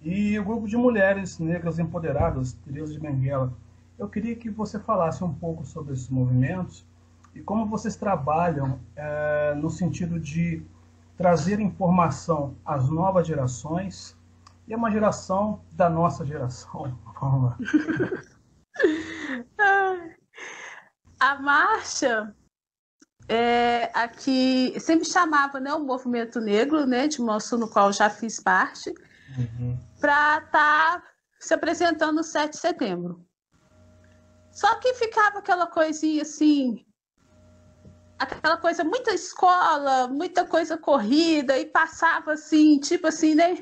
e 0.00 0.38
o 0.38 0.44
grupo 0.44 0.68
de 0.68 0.76
mulheres 0.76 1.38
negras 1.38 1.78
empoderadas, 1.78 2.52
Teresa 2.52 2.92
de 2.92 3.00
Benguela. 3.00 3.52
Eu 3.98 4.08
queria 4.08 4.34
que 4.34 4.50
você 4.50 4.78
falasse 4.78 5.22
um 5.22 5.32
pouco 5.32 5.64
sobre 5.64 5.92
esses 5.92 6.08
movimentos 6.08 6.84
e 7.34 7.40
como 7.40 7.66
vocês 7.66 7.96
trabalham 7.96 8.80
é, 8.96 9.54
no 9.54 9.70
sentido 9.70 10.18
de 10.18 10.62
trazer 11.16 11.60
informação 11.60 12.56
às 12.64 12.88
novas 12.88 13.26
gerações 13.26 14.16
e 14.66 14.74
a 14.74 14.76
uma 14.76 14.90
geração 14.90 15.62
da 15.72 15.88
nossa 15.88 16.24
geração. 16.24 16.98
Vamos 17.20 17.50
lá. 17.50 17.58
a 21.20 21.40
marcha 21.40 22.34
é, 23.28 23.90
aqui 23.94 24.78
sempre 24.80 25.04
chamava 25.04 25.60
né, 25.60 25.72
o 25.72 25.84
movimento 25.84 26.40
negro 26.40 26.86
né, 26.86 27.06
de 27.06 27.20
Moço, 27.20 27.56
no 27.56 27.68
qual 27.68 27.92
já 27.92 28.10
fiz 28.10 28.40
parte, 28.40 28.92
uhum. 29.38 29.78
para 30.00 30.38
estar 30.38 30.50
tá 30.50 31.02
se 31.38 31.54
apresentando 31.54 32.16
no 32.16 32.24
7 32.24 32.52
de 32.52 32.58
setembro. 32.58 33.24
Só 34.52 34.74
que 34.76 34.92
ficava 34.94 35.38
aquela 35.38 35.66
coisinha 35.66 36.22
assim, 36.22 36.84
aquela 38.18 38.58
coisa, 38.58 38.84
muita 38.84 39.12
escola, 39.12 40.06
muita 40.08 40.44
coisa 40.44 40.76
corrida, 40.76 41.58
e 41.58 41.64
passava 41.64 42.34
assim, 42.34 42.78
tipo 42.78 43.06
assim, 43.06 43.34
né? 43.34 43.56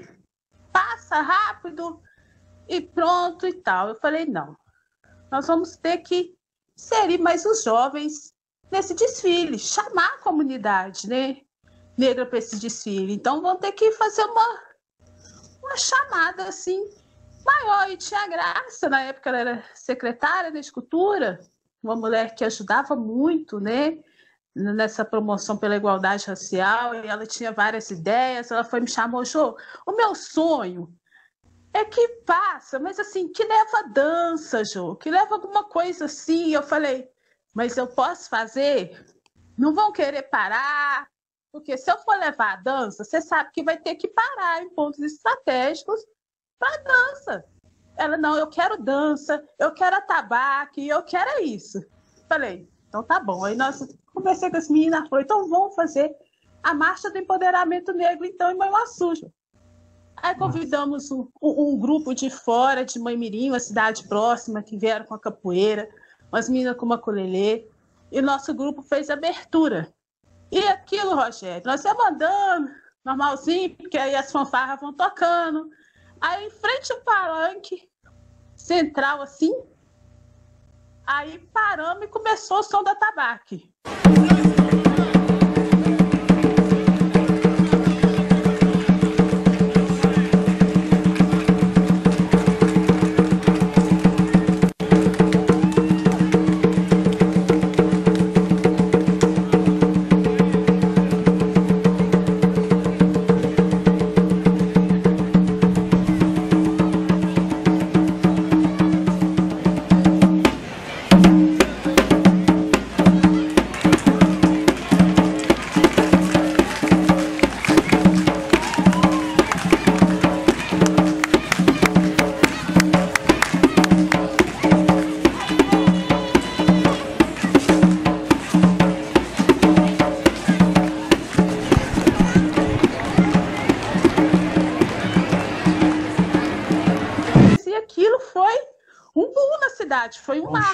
Passa 0.72 1.20
rápido 1.20 2.03
e 2.68 2.81
pronto 2.81 3.46
e 3.46 3.53
tal. 3.53 3.90
Eu 3.90 3.94
falei, 3.94 4.26
não, 4.26 4.57
nós 5.31 5.46
vamos 5.46 5.76
ter 5.76 5.98
que 5.98 6.37
inserir 6.76 7.18
mais 7.18 7.46
os 7.46 7.62
jovens 7.62 8.35
nesse 8.70 8.92
desfile, 8.92 9.59
chamar 9.59 10.14
a 10.14 10.22
comunidade 10.22 11.09
né, 11.09 11.40
negra 11.96 12.26
para 12.26 12.38
esse 12.38 12.59
desfile. 12.59 13.12
Então 13.12 13.40
vão 13.40 13.57
ter 13.57 13.72
que 13.72 13.92
fazer 13.92 14.24
uma, 14.24 14.61
uma 15.62 15.76
chamada 15.76 16.48
assim 16.48 16.99
maior. 17.44 17.90
E 17.90 17.96
tinha 17.96 18.29
graça, 18.29 18.88
na 18.88 19.03
época 19.03 19.31
ela 19.31 19.38
era 19.38 19.64
secretária 19.74 20.53
da 20.53 20.59
escultura, 20.59 21.40
uma 21.83 21.96
mulher 21.96 22.35
que 22.35 22.44
ajudava 22.44 22.94
muito, 22.94 23.61
né? 23.61 23.98
Nessa 24.55 25.05
promoção 25.05 25.57
pela 25.57 25.76
igualdade 25.76 26.26
racial, 26.26 26.94
e 26.94 27.07
ela 27.07 27.26
tinha 27.26 27.53
várias 27.53 27.90
ideias. 27.90 28.50
Ela 28.50 28.64
foi 28.64 28.81
me 28.81 28.90
chamou, 28.90 29.24
Jô, 29.24 29.57
o 29.87 29.92
meu 29.92 30.14
sonho 30.14 30.92
é 31.72 31.85
que 31.85 32.09
passa, 32.26 32.79
mas 32.79 32.98
assim, 32.98 33.29
que 33.29 33.44
leva 33.44 33.88
dança, 33.92 34.64
Jô, 34.64 34.96
que 34.96 35.11
leva 35.11 35.35
alguma 35.35 35.64
coisa 35.64 36.07
assim. 36.07 36.53
Eu 36.53 36.62
falei, 36.62 37.09
mas 37.55 37.76
eu 37.76 37.87
posso 37.87 38.29
fazer? 38.29 39.07
Não 39.57 39.72
vão 39.72 39.92
querer 39.92 40.22
parar, 40.22 41.09
porque 41.53 41.76
se 41.76 41.90
eu 41.90 41.98
for 41.98 42.16
levar 42.18 42.55
a 42.55 42.57
dança, 42.57 43.05
você 43.05 43.20
sabe 43.20 43.50
que 43.53 43.62
vai 43.62 43.79
ter 43.79 43.94
que 43.94 44.09
parar 44.09 44.62
em 44.62 44.70
pontos 44.70 45.00
estratégicos 45.00 46.00
para 46.61 46.83
dança. 46.83 47.44
Ela, 47.96 48.16
não, 48.16 48.37
eu 48.37 48.46
quero 48.46 48.81
dança, 48.81 49.42
eu 49.59 49.73
quero 49.73 49.96
atabaque, 49.96 50.87
eu 50.87 51.03
quero 51.03 51.42
isso. 51.42 51.85
Falei, 52.29 52.68
então 52.88 53.03
tá 53.03 53.18
bom. 53.18 53.44
Aí 53.44 53.57
nós 53.57 53.85
conversei 54.14 54.51
com 54.51 54.59
as 54.59 54.68
meninas, 54.68 55.09
falei, 55.09 55.25
então 55.25 55.49
vamos 55.49 55.75
fazer 55.75 56.14
a 56.62 56.75
marcha 56.75 57.11
do 57.11 57.18
empoderamento 57.18 57.92
negro, 57.92 58.27
então, 58.27 58.51
em 58.51 58.57
Manhuaçu. 58.57 59.12
Aí 60.16 60.35
convidamos 60.35 61.11
um, 61.11 61.27
um, 61.42 61.79
grupo 61.79 62.14
de 62.14 62.29
fora, 62.29 62.85
de 62.85 62.99
Maimirim, 62.99 63.49
uma 63.49 63.61
cidade 63.61 64.07
próxima, 64.07 64.62
que 64.62 64.77
vieram 64.77 65.07
com 65.07 65.14
a 65.14 65.18
capoeira, 65.18 65.88
umas 66.31 66.49
meninas 66.49 66.77
com 66.77 66.85
uma 66.85 66.99
colelê, 66.99 67.66
e 68.12 68.20
nosso 68.20 68.53
grupo 68.53 68.83
fez 68.83 69.09
abertura. 69.09 69.88
E 70.53 70.59
aquilo, 70.59 71.14
Rogério, 71.14 71.62
nós 71.64 71.85
ia 71.85 71.94
mandando, 71.94 72.70
normalzinho, 73.05 73.75
porque 73.77 73.96
aí 73.96 74.14
as 74.14 74.31
fanfarras 74.31 74.81
vão 74.81 74.92
tocando. 74.92 75.70
Aí, 76.20 76.46
em 76.46 76.50
frente 76.50 76.92
ao 76.92 77.00
palanque 77.00 77.88
central, 78.54 79.22
assim, 79.22 79.54
aí 81.06 81.38
paramos 81.52 82.04
e 82.04 82.09
começou 82.09 82.59
o 82.59 82.62
som 82.62 82.83
da 82.83 82.94
tabaque. 82.94 83.72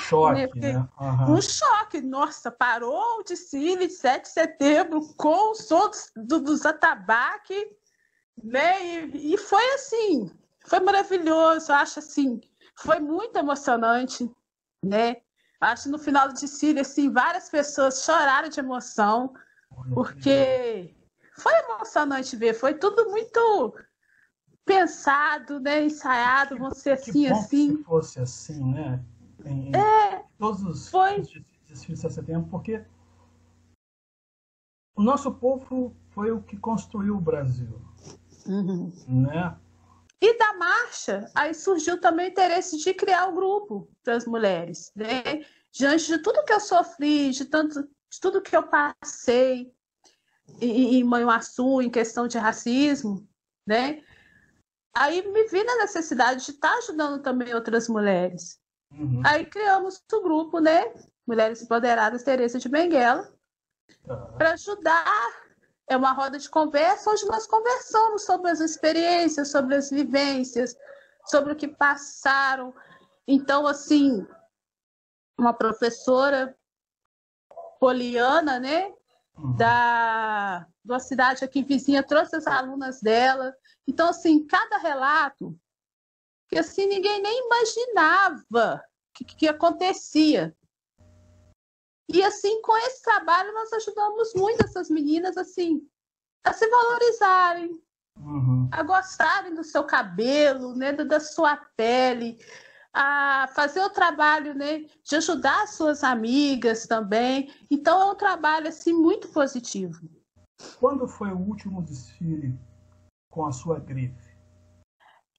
Choque, 0.08 0.40
né? 0.40 0.46
Porque, 0.46 0.72
né? 0.72 0.88
Uhum. 1.00 1.34
Um 1.34 1.42
choque. 1.42 2.00
Nossa, 2.00 2.50
parou 2.50 3.20
o 3.20 3.22
desfile 3.22 3.86
de 3.86 3.92
7 3.92 4.22
de 4.22 4.28
setembro 4.28 5.00
com 5.16 5.52
outros 5.70 6.10
do, 6.16 6.40
dos 6.40 6.64
atabaque, 6.64 7.66
né? 8.42 8.84
E, 8.84 9.34
e 9.34 9.38
foi 9.38 9.64
assim, 9.74 10.30
foi 10.66 10.80
maravilhoso, 10.80 11.72
acho 11.72 11.98
assim, 11.98 12.40
foi 12.76 13.00
muito 13.00 13.38
emocionante, 13.38 14.30
né? 14.82 15.16
Acho 15.60 15.88
no 15.88 15.98
final 15.98 16.28
do 16.28 16.34
desfile, 16.34 16.80
assim, 16.80 17.10
várias 17.10 17.48
pessoas 17.48 18.04
choraram 18.04 18.48
de 18.48 18.60
emoção, 18.60 19.32
porque 19.94 20.94
foi 21.38 21.52
emocionante 21.60 22.36
ver, 22.36 22.54
foi 22.54 22.74
tudo 22.74 23.10
muito 23.10 23.74
pensado, 24.64 25.60
né, 25.60 25.84
ensaiado, 25.84 26.74
ser 26.74 26.92
assim, 26.92 27.28
assim. 27.28 27.76
Se 27.76 27.84
fosse 27.84 28.20
assim, 28.20 28.74
né? 28.74 29.00
Em, 29.46 29.74
é, 29.74 30.24
todos 30.38 30.62
os 30.62 30.88
foi. 30.88 31.22
desfiles 31.68 32.00
de 32.02 32.12
setembro, 32.12 32.48
porque 32.50 32.84
o 34.96 35.02
nosso 35.02 35.32
povo 35.34 35.94
foi 36.10 36.30
o 36.30 36.42
que 36.42 36.56
construiu 36.56 37.16
o 37.16 37.20
Brasil. 37.20 37.80
Uhum. 38.46 38.92
Né? 39.06 39.56
E 40.20 40.38
da 40.38 40.54
marcha, 40.54 41.30
aí 41.34 41.52
surgiu 41.52 42.00
também 42.00 42.28
o 42.28 42.30
interesse 42.30 42.78
de 42.78 42.94
criar 42.94 43.26
o 43.26 43.32
um 43.32 43.34
grupo 43.34 43.90
das 44.02 44.26
mulheres. 44.26 44.90
Né? 44.96 45.44
Diante 45.70 46.06
de 46.06 46.18
tudo 46.18 46.44
que 46.44 46.52
eu 46.52 46.60
sofri, 46.60 47.30
de, 47.30 47.44
tanto, 47.44 47.82
de 47.82 48.20
tudo 48.20 48.40
que 48.40 48.56
eu 48.56 48.62
passei, 48.62 49.70
em, 50.60 50.96
em 50.96 51.04
Manhuaçu, 51.04 51.82
em 51.82 51.90
questão 51.90 52.26
de 52.26 52.38
racismo, 52.38 53.28
né? 53.66 54.02
Aí 54.94 55.30
me 55.30 55.46
vi 55.48 55.62
na 55.62 55.76
necessidade 55.76 56.46
de 56.46 56.52
estar 56.52 56.72
ajudando 56.78 57.20
também 57.20 57.54
outras 57.54 57.88
mulheres. 57.88 58.58
Uhum. 58.92 59.22
Aí 59.24 59.44
criamos 59.46 60.02
o 60.12 60.22
grupo, 60.22 60.58
né? 60.60 60.92
Mulheres 61.26 61.62
Empoderadas 61.62 62.22
Teresa 62.22 62.58
de 62.58 62.68
Benguela, 62.68 63.32
uhum. 64.08 64.38
para 64.38 64.52
ajudar. 64.52 65.46
É 65.88 65.96
uma 65.96 66.12
roda 66.12 66.38
de 66.38 66.48
conversa 66.50 67.10
onde 67.10 67.24
nós 67.26 67.46
conversamos 67.46 68.24
sobre 68.24 68.50
as 68.50 68.58
experiências, 68.58 69.50
sobre 69.50 69.76
as 69.76 69.88
vivências, 69.88 70.76
sobre 71.26 71.52
o 71.52 71.56
que 71.56 71.68
passaram. 71.68 72.74
Então, 73.26 73.66
assim, 73.66 74.26
uma 75.38 75.52
professora 75.52 76.56
poliana, 77.78 78.58
né? 78.58 78.92
Uhum. 79.36 79.56
Da, 79.56 80.66
da 80.84 80.98
cidade 80.98 81.44
aqui 81.44 81.62
vizinha, 81.62 82.02
trouxe 82.02 82.36
as 82.36 82.46
alunas 82.46 83.00
dela. 83.00 83.54
Então, 83.86 84.08
assim, 84.08 84.46
cada 84.46 84.78
relato 84.78 85.56
que 86.48 86.58
assim 86.58 86.86
ninguém 86.86 87.20
nem 87.20 87.46
imaginava 87.46 88.82
que, 89.14 89.24
que 89.24 89.48
acontecia. 89.48 90.54
E 92.08 92.22
assim, 92.22 92.62
com 92.62 92.76
esse 92.76 93.02
trabalho, 93.02 93.52
nós 93.52 93.72
ajudamos 93.72 94.32
muito 94.34 94.64
essas 94.64 94.88
meninas 94.88 95.36
assim 95.36 95.86
a 96.44 96.52
se 96.52 96.68
valorizarem, 96.68 97.82
uhum. 98.20 98.68
a 98.70 98.82
gostarem 98.84 99.54
do 99.54 99.64
seu 99.64 99.82
cabelo, 99.82 100.76
né, 100.76 100.92
da 100.92 101.18
sua 101.18 101.56
pele, 101.76 102.38
a 102.92 103.48
fazer 103.54 103.80
o 103.80 103.90
trabalho 103.90 104.54
né, 104.54 104.86
de 105.02 105.16
ajudar 105.16 105.64
as 105.64 105.70
suas 105.70 106.04
amigas 106.04 106.86
também. 106.86 107.52
Então 107.70 108.00
é 108.00 108.04
um 108.04 108.14
trabalho 108.14 108.68
assim 108.68 108.92
muito 108.92 109.28
positivo. 109.28 110.08
Quando 110.78 111.06
foi 111.06 111.30
o 111.32 111.38
último 111.38 111.82
desfile 111.82 112.58
com 113.30 113.44
a 113.44 113.52
sua 113.52 113.80
grife? 113.80 114.25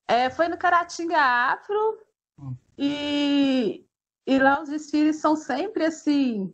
É, 0.07 0.29
foi 0.29 0.47
no 0.47 0.57
Caratinga 0.57 1.19
Afro 1.19 1.99
hum. 2.39 2.55
e, 2.77 3.85
e 4.25 4.39
lá 4.39 4.61
os 4.61 4.69
desfiles 4.69 5.17
são 5.17 5.35
sempre 5.35 5.85
assim 5.85 6.53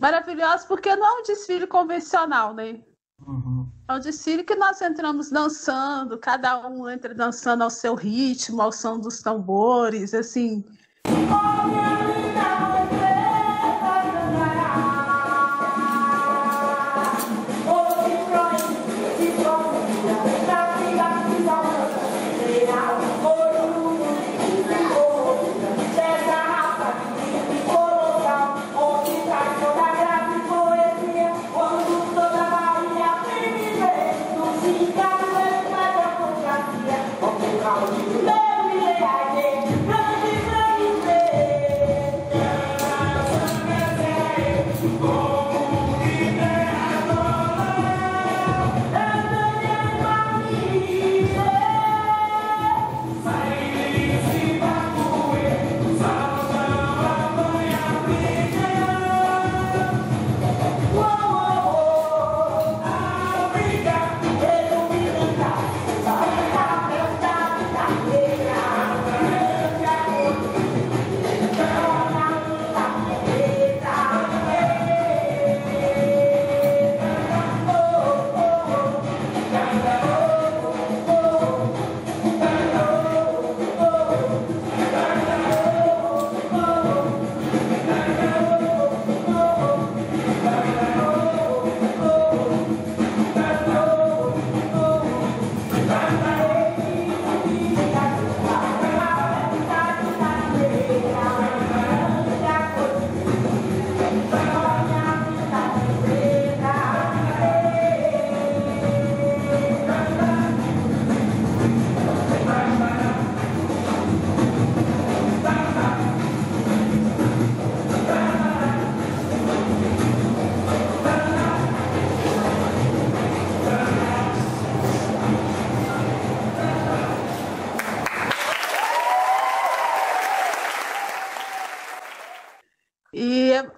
maravilhosos 0.00 0.66
porque 0.66 0.94
não 0.96 1.06
é 1.06 1.20
um 1.20 1.22
desfile 1.22 1.66
convencional, 1.66 2.54
né? 2.54 2.82
Uhum. 3.26 3.68
É 3.88 3.92
um 3.92 4.00
desfile 4.00 4.42
que 4.42 4.56
nós 4.56 4.80
entramos 4.80 5.30
dançando, 5.30 6.18
cada 6.18 6.66
um 6.66 6.88
entra 6.88 7.14
dançando 7.14 7.62
ao 7.62 7.70
seu 7.70 7.94
ritmo, 7.94 8.60
ao 8.60 8.72
som 8.72 8.98
dos 8.98 9.20
tambores, 9.20 10.14
assim. 10.14 10.64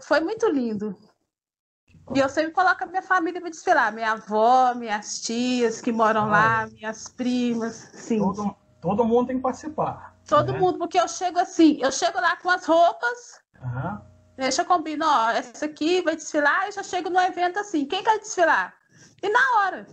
Foi 0.07 0.21
muito 0.21 0.47
lindo. 0.49 0.97
E 2.15 2.19
eu 2.19 2.29
sempre 2.29 2.53
coloco 2.53 2.85
a 2.85 2.87
minha 2.87 3.03
família 3.03 3.41
para 3.41 3.51
desfilar, 3.51 3.93
minha 3.93 4.13
avó, 4.13 4.75
minhas 4.75 5.23
tias 5.23 5.81
que 5.81 5.91
moram 5.91 6.25
ah, 6.25 6.27
lá, 6.27 6.67
minhas 6.67 7.09
primas, 7.09 7.89
sim. 7.95 8.19
Todo, 8.19 8.55
todo 8.81 9.05
mundo 9.05 9.29
tem 9.29 9.37
que 9.37 9.43
participar. 9.43 10.15
Todo 10.29 10.53
né? 10.53 10.59
mundo, 10.59 10.79
porque 10.79 11.01
eu 11.01 11.09
chego 11.09 11.39
assim, 11.39 11.79
eu 11.81 11.91
chego 11.91 12.21
lá 12.21 12.37
com 12.37 12.51
as 12.51 12.67
roupas, 12.67 13.41
uhum. 13.59 13.99
deixa 14.37 14.63
eu 14.63 14.67
combinar, 14.67 15.29
ó, 15.29 15.31
essa 15.31 15.65
aqui 15.65 16.03
vai 16.03 16.15
desfilar, 16.15 16.69
e 16.69 16.73
já 16.73 16.83
chego 16.83 17.09
no 17.09 17.21
evento 17.21 17.59
assim, 17.59 17.87
quem 17.87 18.03
quer 18.03 18.19
desfilar? 18.19 18.75
E 19.23 19.29
na 19.31 19.59
hora. 19.59 19.87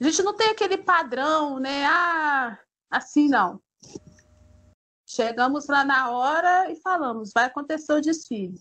A 0.00 0.04
gente 0.04 0.22
não 0.22 0.36
tem 0.36 0.50
aquele 0.50 0.76
padrão, 0.76 1.58
né? 1.58 1.84
Ah, 1.86 2.58
assim 2.90 3.28
não. 3.28 3.60
Chegamos 5.06 5.66
lá 5.66 5.84
na 5.84 6.10
hora 6.10 6.70
e 6.70 6.76
falamos, 6.76 7.32
vai 7.34 7.46
acontecer 7.46 7.92
o 7.92 8.00
desfile. 8.00 8.60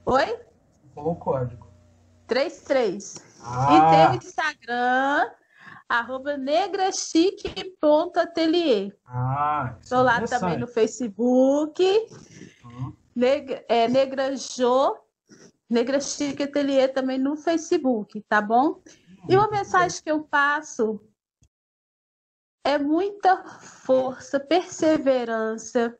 Oi? 0.06 0.26
Você 0.26 0.46
falou 0.94 1.14
o 1.14 1.16
código. 1.16 1.66
33. 2.28 3.16
Ah. 3.44 3.74
E 3.74 3.80
tem 3.92 4.12
o 4.12 4.16
Instagram, 4.24 5.32
arroba 5.90 6.38
negrachique.atelier. 6.38 8.96
Ah, 9.06 9.76
Estou 9.82 10.04
lá 10.04 10.22
também 10.22 10.58
no 10.58 10.68
Facebook. 10.68 11.84
Uhum. 12.64 12.94
Negra, 13.16 13.66
é, 13.68 13.88
Negra 13.88 14.36
Jo 14.36 14.96
Negra 15.70 16.00
Chique 16.00 16.44
Atelier 16.44 16.94
também 16.94 17.18
no 17.18 17.36
Facebook, 17.36 18.22
tá 18.22 18.42
bom? 18.42 18.82
E 19.28 19.36
uma 19.36 19.50
mensagem 19.50 20.02
que 20.02 20.10
eu 20.10 20.24
passo 20.24 21.02
é 22.64 22.78
muita 22.78 23.44
força, 23.46 24.40
perseverança 24.40 25.98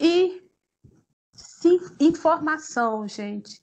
e 0.00 0.42
sim, 1.32 1.78
informação, 2.00 3.06
gente. 3.06 3.62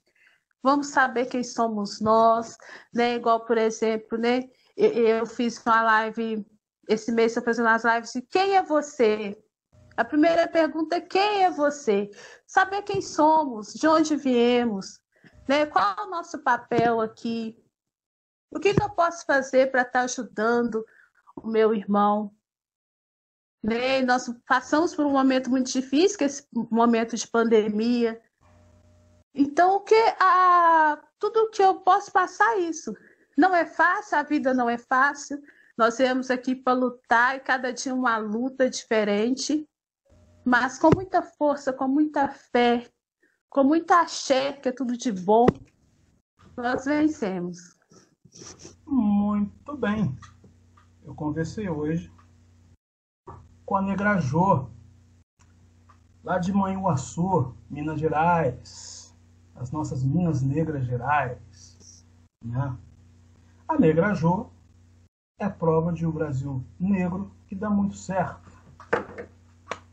Vamos 0.62 0.88
saber 0.88 1.26
quem 1.26 1.42
somos 1.42 2.00
nós, 2.00 2.56
né? 2.92 3.16
Igual, 3.16 3.44
por 3.44 3.58
exemplo, 3.58 4.16
né? 4.16 4.44
Eu 4.76 5.26
fiz 5.26 5.62
uma 5.64 5.82
live 5.82 6.44
esse 6.88 7.12
mês, 7.12 7.32
estou 7.32 7.44
fazendo 7.44 7.68
as 7.68 7.84
lives 7.84 8.12
de 8.12 8.22
quem 8.22 8.56
é 8.56 8.62
você? 8.62 9.40
A 9.96 10.04
primeira 10.04 10.48
pergunta 10.48 10.96
é 10.96 11.00
quem 11.00 11.44
é 11.44 11.50
você? 11.50 12.10
Saber 12.46 12.82
quem 12.82 13.00
somos, 13.00 13.72
de 13.72 13.86
onde 13.86 14.16
viemos, 14.16 15.00
né? 15.48 15.66
Qual 15.66 15.94
é 15.96 16.02
o 16.02 16.10
nosso 16.10 16.38
papel 16.42 17.00
aqui? 17.00 17.56
O 18.50 18.58
que, 18.58 18.74
que 18.74 18.82
eu 18.82 18.90
posso 18.90 19.24
fazer 19.24 19.70
para 19.70 19.82
estar 19.82 20.00
tá 20.00 20.04
ajudando 20.04 20.84
o 21.36 21.46
meu 21.46 21.74
irmão? 21.74 22.34
Né? 23.62 24.02
Nós 24.02 24.28
passamos 24.46 24.94
por 24.94 25.06
um 25.06 25.12
momento 25.12 25.48
muito 25.48 25.70
difícil, 25.70 26.18
que 26.18 26.24
é 26.24 26.26
esse 26.26 26.46
momento 26.70 27.16
de 27.16 27.26
pandemia. 27.28 28.20
Então, 29.34 29.76
o 29.76 29.80
que 29.80 29.94
a, 30.20 31.00
tudo 31.18 31.50
que 31.50 31.62
eu 31.62 31.76
posso 31.76 32.12
passar 32.12 32.56
é 32.56 32.60
isso. 32.60 32.94
Não 33.36 33.54
é 33.54 33.64
fácil, 33.64 34.18
a 34.18 34.22
vida 34.22 34.54
não 34.54 34.68
é 34.68 34.78
fácil. 34.78 35.42
Nós 35.76 35.98
viemos 35.98 36.30
aqui 36.30 36.54
para 36.54 36.72
lutar 36.72 37.36
e 37.36 37.40
cada 37.40 37.72
dia 37.72 37.94
uma 37.94 38.16
luta 38.16 38.70
diferente, 38.70 39.68
mas 40.44 40.78
com 40.78 40.90
muita 40.94 41.20
força, 41.20 41.72
com 41.72 41.88
muita 41.88 42.28
fé, 42.28 42.88
com 43.50 43.64
muita 43.64 44.00
axé, 44.00 44.52
que 44.52 44.68
é 44.68 44.72
tudo 44.72 44.96
de 44.96 45.10
bom, 45.10 45.46
nós 46.56 46.84
vencemos. 46.84 47.76
Muito 48.86 49.76
bem. 49.76 50.16
Eu 51.02 51.14
conversei 51.14 51.68
hoje 51.68 52.12
com 53.64 53.76
a 53.76 53.82
Negra 53.82 54.18
Jô, 54.18 54.68
lá 56.22 56.38
de 56.38 56.52
Manhuaçu, 56.52 57.54
Minas 57.68 57.98
Gerais, 57.98 59.14
as 59.54 59.70
nossas 59.70 60.04
Minas 60.04 60.42
Negras 60.42 60.84
Gerais. 60.84 62.06
Né? 62.44 62.76
A 63.66 63.78
Negra 63.78 64.14
Jô 64.14 64.46
é 65.38 65.48
prova 65.48 65.92
de 65.92 66.06
um 66.06 66.10
Brasil 66.10 66.62
negro 66.78 67.32
que 67.46 67.54
dá 67.54 67.70
muito 67.70 67.96
certo. 67.96 68.52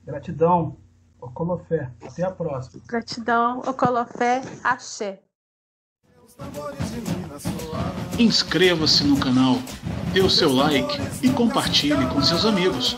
Gratidão 0.05 0.77
Ocolofé. 1.21 1.91
Até 2.01 2.23
a 2.23 2.31
próxima. 2.31 2.81
Gratidão, 2.88 3.60
Ocolofé, 3.60 4.41
axé. 4.63 5.21
Inscreva-se 8.19 9.03
no 9.05 9.19
canal, 9.19 9.55
dê 10.13 10.21
o 10.21 10.29
seu 10.29 10.51
like 10.51 10.97
e 11.23 11.31
compartilhe 11.31 12.07
com 12.07 12.21
seus 12.21 12.45
amigos. 12.45 12.97